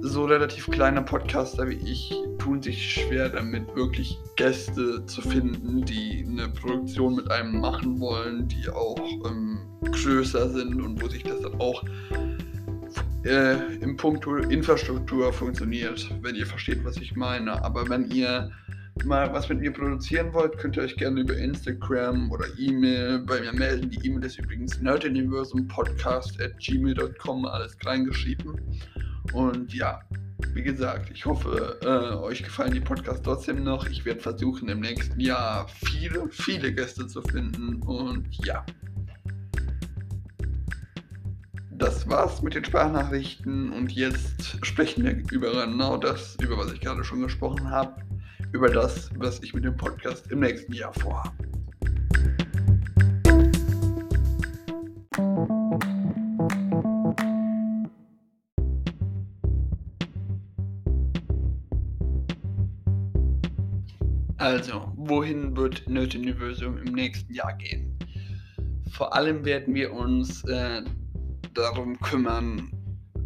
so 0.00 0.24
relativ 0.24 0.70
kleine 0.70 1.02
Podcaster 1.02 1.68
wie 1.68 1.74
ich 1.74 2.14
tun 2.38 2.62
sich 2.62 2.94
schwer 2.94 3.28
damit, 3.28 3.74
wirklich 3.74 4.18
Gäste 4.36 5.04
zu 5.06 5.20
finden, 5.20 5.84
die 5.84 6.24
eine 6.28 6.48
Produktion 6.48 7.16
mit 7.16 7.30
einem 7.30 7.60
machen 7.60 8.00
wollen, 8.00 8.48
die 8.48 8.68
auch 8.68 8.98
ähm, 9.26 9.58
größer 9.82 10.50
sind 10.50 10.80
und 10.80 11.02
wo 11.02 11.08
sich 11.08 11.22
das 11.22 11.40
dann 11.40 11.60
auch 11.60 11.82
äh, 13.24 13.76
im 13.80 13.96
Punkt 13.96 14.26
Infrastruktur 14.26 15.32
funktioniert, 15.32 16.08
wenn 16.22 16.34
ihr 16.34 16.46
versteht, 16.46 16.84
was 16.84 16.96
ich 16.98 17.16
meine. 17.16 17.62
Aber 17.64 17.88
wenn 17.88 18.10
ihr 18.10 18.50
mal 19.04 19.32
was 19.32 19.48
mit 19.48 19.60
mir 19.60 19.72
produzieren 19.72 20.32
wollt, 20.32 20.56
könnt 20.58 20.76
ihr 20.76 20.82
euch 20.82 20.96
gerne 20.96 21.20
über 21.20 21.36
Instagram 21.36 22.30
oder 22.30 22.46
E-Mail 22.58 23.20
bei 23.20 23.40
mir 23.40 23.52
melden. 23.52 23.90
Die 23.90 24.06
E-Mail 24.06 24.24
ist 24.24 24.38
übrigens 24.38 24.80
nerduniversumpodcast 24.80 26.40
at 26.40 26.58
gmail.com, 26.58 27.44
alles 27.44 27.76
kleingeschrieben. 27.78 28.60
Und 29.32 29.74
ja, 29.74 30.00
wie 30.54 30.62
gesagt, 30.62 31.10
ich 31.12 31.26
hoffe, 31.26 31.78
äh, 31.82 32.16
euch 32.16 32.42
gefallen 32.42 32.72
die 32.72 32.80
Podcasts 32.80 33.22
trotzdem 33.22 33.64
noch. 33.64 33.86
Ich 33.86 34.04
werde 34.04 34.20
versuchen, 34.20 34.68
im 34.68 34.80
nächsten 34.80 35.20
Jahr 35.20 35.66
viele, 35.68 36.28
viele 36.30 36.72
Gäste 36.72 37.06
zu 37.06 37.22
finden. 37.22 37.82
Und 37.82 38.28
ja. 38.44 38.64
Das 41.70 42.08
war's 42.08 42.40
mit 42.40 42.54
den 42.54 42.64
Sprachnachrichten 42.64 43.70
und 43.70 43.92
jetzt 43.92 44.64
sprechen 44.64 45.04
wir 45.04 45.22
über 45.30 45.66
genau 45.66 45.98
das, 45.98 46.38
über 46.40 46.56
was 46.56 46.72
ich 46.72 46.80
gerade 46.80 47.04
schon 47.04 47.20
gesprochen 47.20 47.70
habe 47.70 48.05
über 48.56 48.70
das, 48.70 49.10
was 49.18 49.42
ich 49.42 49.52
mit 49.52 49.64
dem 49.66 49.76
Podcast 49.76 50.32
im 50.32 50.40
nächsten 50.40 50.72
Jahr 50.72 50.90
vorhabe. 50.94 51.36
Also, 64.38 64.90
wohin 64.96 65.54
wird 65.54 65.86
Nerd 65.86 66.14
Universum 66.14 66.78
im 66.78 66.94
nächsten 66.94 67.34
Jahr 67.34 67.52
gehen? 67.58 67.98
Vor 68.90 69.14
allem 69.14 69.44
werden 69.44 69.74
wir 69.74 69.92
uns 69.92 70.42
äh, 70.44 70.82
darum 71.52 72.00
kümmern, 72.00 72.70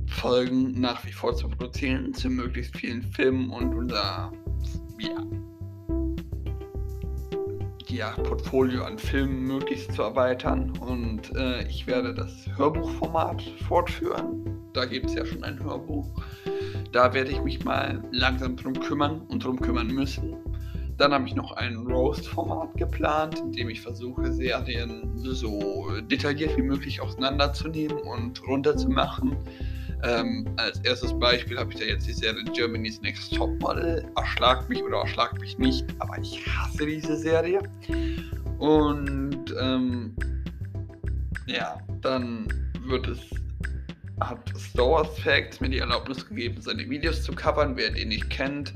Folgen 0.09 0.73
nach 0.81 1.07
wie 1.07 1.13
vor 1.13 1.37
zu 1.37 1.49
produzieren 1.49 2.13
zu 2.13 2.29
möglichst 2.29 2.77
vielen 2.77 3.05
Filmen 3.13 3.51
und 3.51 3.73
unser 3.73 4.33
ja, 5.01 5.27
ja, 7.91 8.13
Portfolio 8.23 8.85
an 8.85 8.99
Filmen 8.99 9.43
möglichst 9.47 9.93
zu 9.93 10.03
erweitern. 10.03 10.73
Und 10.81 11.35
äh, 11.37 11.67
ich 11.69 11.87
werde 11.87 12.15
das 12.15 12.47
Hörbuchformat 12.57 13.43
fortführen. 13.67 14.59
Da 14.73 14.85
gibt 14.85 15.07
es 15.07 15.15
ja 15.15 15.27
schon 15.27 15.43
ein 15.45 15.63
Hörbuch. 15.63 16.07
Da 16.93 17.13
werde 17.13 17.31
ich 17.31 17.43
mich 17.43 17.65
mal 17.65 18.03
langsam 18.13 18.57
drum 18.57 18.75
kümmern 18.75 19.23
und 19.29 19.45
drum 19.45 19.61
kümmern 19.61 19.89
müssen. 19.89 20.37
Dann 20.97 21.13
habe 21.13 21.27
ich 21.27 21.35
noch 21.35 21.53
ein 21.53 21.77
Roast-Format 21.77 22.77
geplant, 22.77 23.41
in 23.41 23.53
dem 23.53 23.71
ich 23.71 23.81
versuche, 23.81 24.33
Serien 24.33 25.11
so 25.17 25.89
detailliert 26.11 26.57
wie 26.57 26.63
möglich 26.63 27.01
auseinanderzunehmen 27.01 27.99
und 27.99 28.47
runterzumachen. 28.47 29.37
Ähm, 30.03 30.47
als 30.57 30.79
erstes 30.81 31.19
Beispiel 31.19 31.59
habe 31.59 31.73
ich 31.73 31.79
da 31.79 31.85
jetzt 31.85 32.07
die 32.07 32.13
Serie 32.13 32.45
Germany's 32.55 33.01
Next 33.01 33.35
Top 33.35 33.61
Model. 33.61 34.05
Erschlagt 34.17 34.69
mich 34.69 34.83
oder 34.83 34.99
erschlagt 34.99 35.41
mich 35.41 35.59
nicht, 35.59 35.85
aber 35.99 36.19
ich 36.19 36.47
hasse 36.47 36.87
diese 36.87 37.17
Serie. 37.17 37.61
Und 38.59 39.55
ähm, 39.61 40.15
ja, 41.47 41.79
dann 42.01 42.49
wird 42.87 43.09
es 43.09 43.21
hat 44.21 44.53
Star 44.59 44.91
Wars 44.91 45.19
Facts 45.21 45.61
mir 45.61 45.71
die 45.71 45.79
Erlaubnis 45.79 46.27
gegeben, 46.29 46.61
seine 46.61 46.89
Videos 46.89 47.23
zu 47.23 47.33
covern. 47.33 47.77
Wer 47.77 47.91
den 47.91 48.09
nicht 48.09 48.29
kennt, 48.31 48.75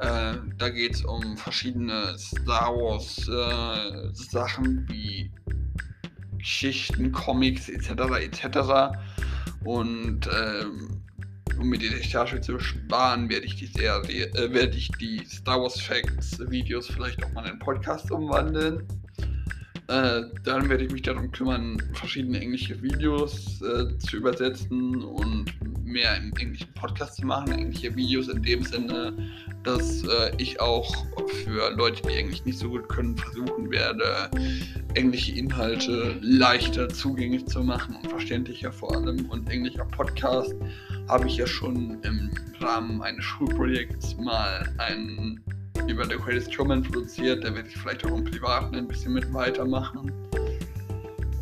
äh, 0.00 0.34
da 0.58 0.68
geht 0.68 0.94
es 0.94 1.04
um 1.04 1.36
verschiedene 1.36 2.16
Star 2.18 2.74
Wars 2.74 3.28
äh, 3.28 4.12
Sachen 4.12 4.86
wie 4.90 5.30
Geschichten, 6.38 7.12
Comics 7.12 7.68
etc. 7.68 7.90
etc. 8.20 8.96
Und 9.64 10.28
ähm, 10.28 11.02
um 11.58 11.68
mir 11.68 11.78
die 11.78 11.88
Recherche 11.88 12.40
zu 12.40 12.58
sparen, 12.58 13.28
werde 13.28 13.46
ich 13.46 13.56
die 13.56 13.66
Serie, 13.66 14.26
äh, 14.34 14.52
werde 14.52 14.76
ich 14.76 14.90
die 15.00 15.24
Star 15.26 15.60
Wars 15.60 15.80
Facts 15.80 16.38
Videos 16.50 16.88
vielleicht 16.88 17.24
auch 17.24 17.32
mal 17.32 17.44
in 17.44 17.52
einen 17.52 17.58
Podcast 17.58 18.10
umwandeln. 18.10 18.86
Äh, 19.92 20.24
dann 20.44 20.70
werde 20.70 20.84
ich 20.84 20.90
mich 20.90 21.02
darum 21.02 21.30
kümmern, 21.32 21.76
verschiedene 21.92 22.40
englische 22.40 22.80
Videos 22.80 23.60
äh, 23.60 23.98
zu 23.98 24.16
übersetzen 24.16 25.02
und 25.04 25.52
mehr 25.84 26.16
im 26.16 26.32
englischen 26.38 26.72
Podcast 26.72 27.16
zu 27.16 27.26
machen. 27.26 27.52
Englische 27.52 27.94
Videos 27.94 28.28
in 28.28 28.42
dem 28.42 28.62
Sinne, 28.62 29.12
dass 29.64 30.02
äh, 30.04 30.32
ich 30.38 30.58
auch 30.62 31.04
für 31.44 31.76
Leute, 31.76 32.00
die 32.08 32.14
Englisch 32.14 32.42
nicht 32.46 32.58
so 32.58 32.70
gut 32.70 32.88
können, 32.88 33.18
versuchen 33.18 33.70
werde, 33.70 34.30
englische 34.94 35.32
Inhalte 35.32 36.16
leichter 36.22 36.88
zugänglich 36.88 37.44
zu 37.44 37.62
machen 37.62 37.96
und 37.96 38.08
verständlicher 38.08 38.72
vor 38.72 38.96
allem. 38.96 39.26
Und 39.26 39.50
englischer 39.50 39.84
Podcast 39.84 40.54
habe 41.06 41.26
ich 41.26 41.36
ja 41.36 41.46
schon 41.46 42.02
im 42.02 42.30
Rahmen 42.60 43.02
eines 43.02 43.26
Schulprojekts 43.26 44.16
mal 44.16 44.72
einen 44.78 45.44
über 45.88 46.04
The 46.04 46.16
Greatest 46.16 46.52
Showman 46.52 46.82
produziert. 46.82 47.44
Da 47.44 47.54
werde 47.54 47.68
ich 47.68 47.76
vielleicht 47.76 48.04
auch 48.06 48.16
im 48.16 48.24
Privaten 48.24 48.74
ein 48.74 48.88
bisschen 48.88 49.12
mit 49.12 49.32
weitermachen. 49.32 50.12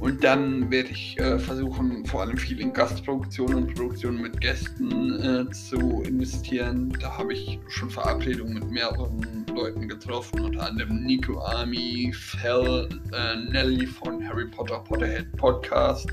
Und 0.01 0.25
dann 0.25 0.71
werde 0.71 0.89
ich 0.91 1.19
äh, 1.21 1.39
versuchen, 1.39 2.07
vor 2.07 2.23
allem 2.23 2.39
viel 2.39 2.59
in 2.59 2.73
Gastproduktionen 2.73 3.65
und 3.65 3.75
Produktionen 3.75 4.23
mit 4.23 4.41
Gästen 4.41 5.21
äh, 5.21 5.51
zu 5.51 6.03
investieren. 6.03 6.91
Da 7.01 7.19
habe 7.19 7.35
ich 7.35 7.61
schon 7.69 7.91
Verabredungen 7.91 8.55
mit 8.55 8.71
mehreren 8.71 9.45
Leuten 9.55 9.87
getroffen, 9.89 10.41
unter 10.41 10.67
anderem 10.67 11.05
Nico 11.05 11.39
Army, 11.41 12.13
Fell, 12.15 12.89
äh, 13.13 13.37
Nelly 13.51 13.87
von 13.87 14.27
Harry 14.27 14.47
Potter 14.47 14.79
Potterhead 14.79 15.31
Podcast, 15.37 16.09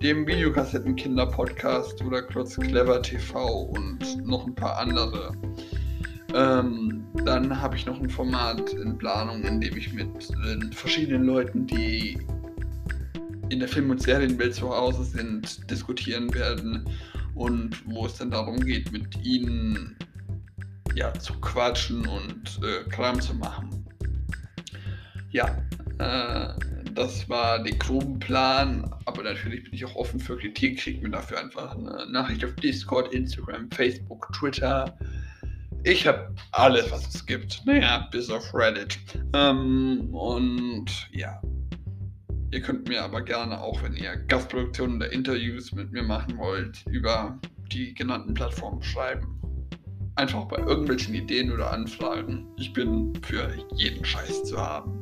dem 0.00 0.24
Videokassetten-Kinder-Podcast 0.24 2.00
oder 2.04 2.22
Klotz 2.22 2.56
Clever 2.56 3.02
TV 3.02 3.62
und 3.64 4.24
noch 4.24 4.46
ein 4.46 4.54
paar 4.54 4.78
andere. 4.78 5.32
Ähm, 6.32 6.99
dann 7.24 7.60
habe 7.60 7.76
ich 7.76 7.86
noch 7.86 8.00
ein 8.00 8.10
Format 8.10 8.72
in 8.72 8.96
Planung, 8.96 9.42
in 9.44 9.60
dem 9.60 9.76
ich 9.76 9.92
mit 9.92 10.30
äh, 10.30 10.74
verschiedenen 10.74 11.24
Leuten, 11.24 11.66
die 11.66 12.18
in 13.48 13.58
der 13.58 13.68
Film- 13.68 13.90
und 13.90 14.02
Serienwelt 14.02 14.54
zu 14.54 14.70
Hause 14.70 15.04
sind, 15.04 15.70
diskutieren 15.70 16.32
werden 16.34 16.88
und 17.34 17.82
wo 17.86 18.06
es 18.06 18.14
dann 18.14 18.30
darum 18.30 18.60
geht, 18.60 18.92
mit 18.92 19.22
ihnen 19.24 19.96
ja, 20.94 21.12
zu 21.14 21.34
quatschen 21.34 22.06
und 22.06 22.60
äh, 22.62 22.88
Kram 22.88 23.20
zu 23.20 23.34
machen. 23.34 23.84
Ja, 25.30 25.56
äh, 25.98 26.54
das 26.94 27.28
war 27.28 27.62
der 27.62 27.76
grobe 27.76 28.18
Plan, 28.18 28.92
aber 29.04 29.22
natürlich 29.22 29.64
bin 29.64 29.74
ich 29.74 29.84
auch 29.84 29.94
offen 29.94 30.18
für 30.18 30.36
Kritik. 30.36 30.80
Schickt 30.80 31.02
mir 31.02 31.10
dafür 31.10 31.40
einfach 31.40 31.76
eine 31.76 32.06
Nachricht 32.10 32.44
auf 32.44 32.54
Discord, 32.56 33.12
Instagram, 33.14 33.70
Facebook, 33.70 34.28
Twitter. 34.38 34.96
Ich 35.82 36.06
habe 36.06 36.34
alles, 36.52 36.90
was 36.90 37.14
es 37.14 37.24
gibt. 37.24 37.62
Naja, 37.64 38.08
bis 38.10 38.30
auf 38.30 38.52
Reddit. 38.52 38.98
Ähm, 39.34 40.14
und 40.14 41.08
ja. 41.12 41.40
Ihr 42.52 42.60
könnt 42.60 42.88
mir 42.88 43.02
aber 43.02 43.22
gerne 43.22 43.60
auch, 43.60 43.82
wenn 43.82 43.94
ihr 43.94 44.16
Gastproduktionen 44.16 44.96
oder 44.96 45.12
Interviews 45.12 45.72
mit 45.72 45.92
mir 45.92 46.02
machen 46.02 46.36
wollt, 46.36 46.84
über 46.90 47.38
die 47.72 47.94
genannten 47.94 48.34
Plattformen 48.34 48.82
schreiben. 48.82 49.40
Einfach 50.16 50.44
bei 50.46 50.58
irgendwelchen 50.58 51.14
Ideen 51.14 51.52
oder 51.52 51.72
Anfragen. 51.72 52.46
Ich 52.58 52.72
bin 52.72 53.12
für 53.22 53.48
jeden 53.76 54.04
Scheiß 54.04 54.44
zu 54.44 54.58
haben. 54.58 55.00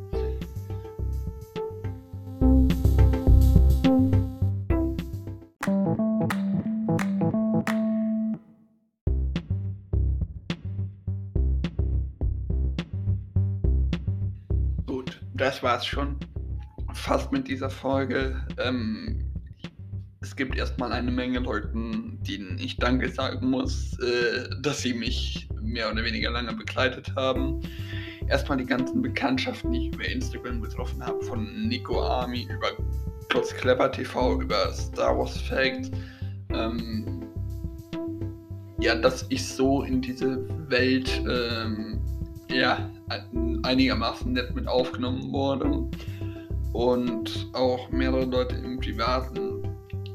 Das 15.49 15.63
war's 15.63 15.87
schon 15.87 16.15
fast 16.93 17.33
mit 17.33 17.49
dieser 17.49 17.71
Folge. 17.71 18.37
Ähm, 18.63 19.33
es 20.21 20.37
gibt 20.37 20.55
erstmal 20.55 20.93
eine 20.93 21.11
Menge 21.11 21.39
Leuten, 21.39 22.23
denen 22.23 22.59
ich 22.59 22.77
Danke 22.77 23.09
sagen 23.09 23.49
muss, 23.49 23.99
äh, 23.99 24.51
dass 24.61 24.83
sie 24.83 24.93
mich 24.93 25.49
mehr 25.63 25.91
oder 25.91 26.05
weniger 26.05 26.31
lange 26.31 26.53
begleitet 26.53 27.11
haben. 27.17 27.63
Erstmal 28.29 28.59
die 28.59 28.67
ganzen 28.67 29.01
Bekanntschaften, 29.01 29.73
die 29.73 29.89
ich 29.89 29.95
über 29.95 30.05
Instagram 30.05 30.61
getroffen 30.61 31.03
habe, 31.03 31.23
von 31.23 31.67
Nico 31.67 31.99
Army 32.03 32.47
über 32.51 32.73
Klotz 33.31 33.55
Clever 33.55 33.91
TV, 33.91 34.43
über 34.43 34.71
Star 34.75 35.17
Wars 35.17 35.41
Fact. 35.41 35.91
Ähm, 36.51 37.23
ja, 38.81 38.95
dass 38.97 39.25
ich 39.31 39.47
so 39.47 39.83
in 39.83 40.03
diese 40.03 40.47
Welt 40.69 41.23
ähm, 41.27 41.99
ja, 42.51 42.91
einigermaßen 43.63 44.33
nett 44.33 44.55
mit 44.55 44.67
aufgenommen 44.67 45.33
wurde 45.33 45.89
und 46.73 47.49
auch 47.53 47.91
mehrere 47.91 48.25
Leute 48.25 48.57
im 48.57 48.79
Privaten. 48.79 49.63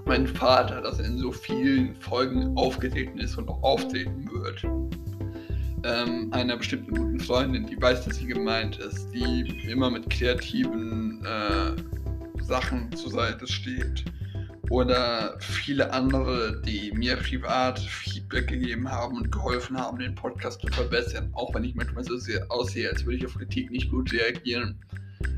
Mein 0.06 0.28
Vater, 0.28 0.82
dass 0.82 1.00
er 1.00 1.06
in 1.06 1.18
so 1.18 1.32
vielen 1.32 1.96
Folgen 1.96 2.58
aufgetreten 2.58 3.20
ist 3.20 3.38
und 3.38 3.48
auch 3.50 3.62
auftreten 3.64 4.30
wird. 4.32 4.64
Ähm, 5.86 6.30
einer 6.32 6.58
bestimmten 6.58 6.96
guten 6.96 7.20
Freundin, 7.20 7.66
die 7.66 7.82
weiß, 7.82 8.06
dass 8.06 8.18
sie 8.18 8.28
gemeint 8.28 8.78
ist, 8.80 9.10
die 9.14 9.70
immer 9.70 9.90
mit 9.90 10.10
kreativen 10.10 11.26
äh, 11.26 12.42
Sachen 12.42 12.92
zur 12.96 13.12
Seite 13.12 13.48
steht. 13.48 14.06
Oder 14.70 15.38
viele 15.40 15.92
andere, 15.92 16.62
die 16.66 16.92
mir 16.94 17.18
privat 17.18 17.80
Feedback 17.80 18.48
gegeben 18.48 18.90
haben 18.90 19.18
und 19.18 19.32
geholfen 19.32 19.78
haben, 19.78 20.00
den 20.00 20.16
Podcast 20.16 20.62
zu 20.62 20.68
verbessern. 20.68 21.30
Auch 21.34 21.54
wenn 21.54 21.64
ich 21.64 21.76
manchmal 21.76 22.04
so 22.04 22.18
sehr 22.18 22.50
aussehe, 22.50 22.90
als 22.90 23.06
würde 23.06 23.18
ich 23.18 23.26
auf 23.26 23.36
Kritik 23.36 23.70
nicht 23.72 23.92
gut 23.92 24.12
reagieren 24.14 24.80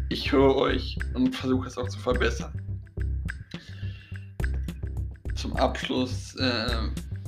ich 0.10 0.32
höre 0.32 0.56
euch 0.56 0.98
und 1.14 1.36
versuche 1.36 1.68
es 1.68 1.78
auch 1.78 1.90
zu 1.90 2.00
verbessern. 2.00 2.54
Zum 5.36 5.56
Abschluss 5.58 6.36
äh, 6.36 6.78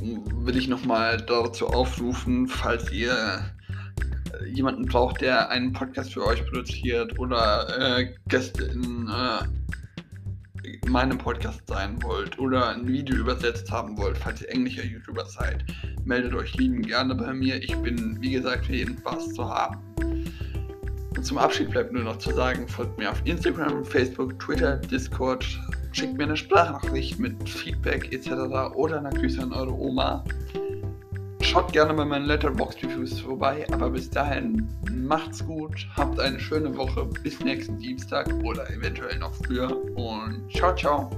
will 0.01 0.57
ich 0.57 0.67
nochmal 0.67 1.17
dazu 1.17 1.67
aufrufen, 1.67 2.47
falls 2.47 2.91
ihr 2.91 3.51
jemanden 4.53 4.86
braucht, 4.86 5.21
der 5.21 5.49
einen 5.49 5.73
Podcast 5.73 6.13
für 6.13 6.25
euch 6.25 6.45
produziert 6.45 7.17
oder 7.19 7.97
äh, 7.99 8.13
Gäste 8.27 8.65
in 8.65 9.10
äh, 9.10 9.43
meinem 10.88 11.17
Podcast 11.17 11.62
sein 11.67 12.01
wollt 12.03 12.38
oder 12.39 12.69
ein 12.69 12.88
Video 12.88 13.15
übersetzt 13.17 13.71
haben 13.71 13.97
wollt, 13.97 14.17
falls 14.17 14.41
ihr 14.41 14.49
englischer 14.49 14.84
YouTuber 14.84 15.25
seid, 15.25 15.65
meldet 16.06 16.34
euch 16.34 16.56
lieben 16.56 16.82
gerne 16.82 17.15
bei 17.15 17.34
mir. 17.34 17.62
Ich 17.62 17.75
bin, 17.77 18.17
wie 18.21 18.32
gesagt, 18.32 18.65
für 18.65 18.73
jeden 18.73 18.97
Spaß 18.97 19.34
zu 19.34 19.47
haben. 19.47 19.80
Und 21.15 21.25
zum 21.25 21.38
Abschied 21.38 21.71
bleibt 21.71 21.93
nur 21.93 22.03
noch 22.03 22.17
zu 22.17 22.32
sagen, 22.34 22.67
folgt 22.67 22.97
mir 22.97 23.12
auf 23.12 23.21
Instagram, 23.25 23.84
Facebook, 23.84 24.38
Twitter, 24.39 24.77
Discord, 24.77 25.45
schickt 25.91 26.17
mir 26.17 26.25
eine 26.25 26.38
Sprachnachricht 26.38 27.19
mit 27.19 27.49
Feedback 27.49 28.13
etc. 28.13 28.75
oder 28.75 28.99
eine 28.99 29.10
Grüße 29.10 29.41
an 29.41 29.51
eure 29.51 29.73
Oma. 29.73 30.23
Schaut 31.47 31.71
gerne 31.71 31.93
bei 31.93 32.03
meinen 32.03 32.25
Letterbox 32.25 32.75
Reviews 32.83 33.21
vorbei, 33.21 33.65
aber 33.71 33.89
bis 33.89 34.10
dahin 34.10 34.67
macht's 34.91 35.45
gut, 35.45 35.88
habt 35.95 36.19
eine 36.19 36.39
schöne 36.39 36.75
Woche, 36.75 37.05
bis 37.23 37.39
nächsten 37.39 37.77
Dienstag 37.77 38.27
oder 38.43 38.69
eventuell 38.69 39.17
noch 39.17 39.33
früher 39.33 39.71
und 39.95 40.51
ciao, 40.53 40.75
ciao. 40.75 41.10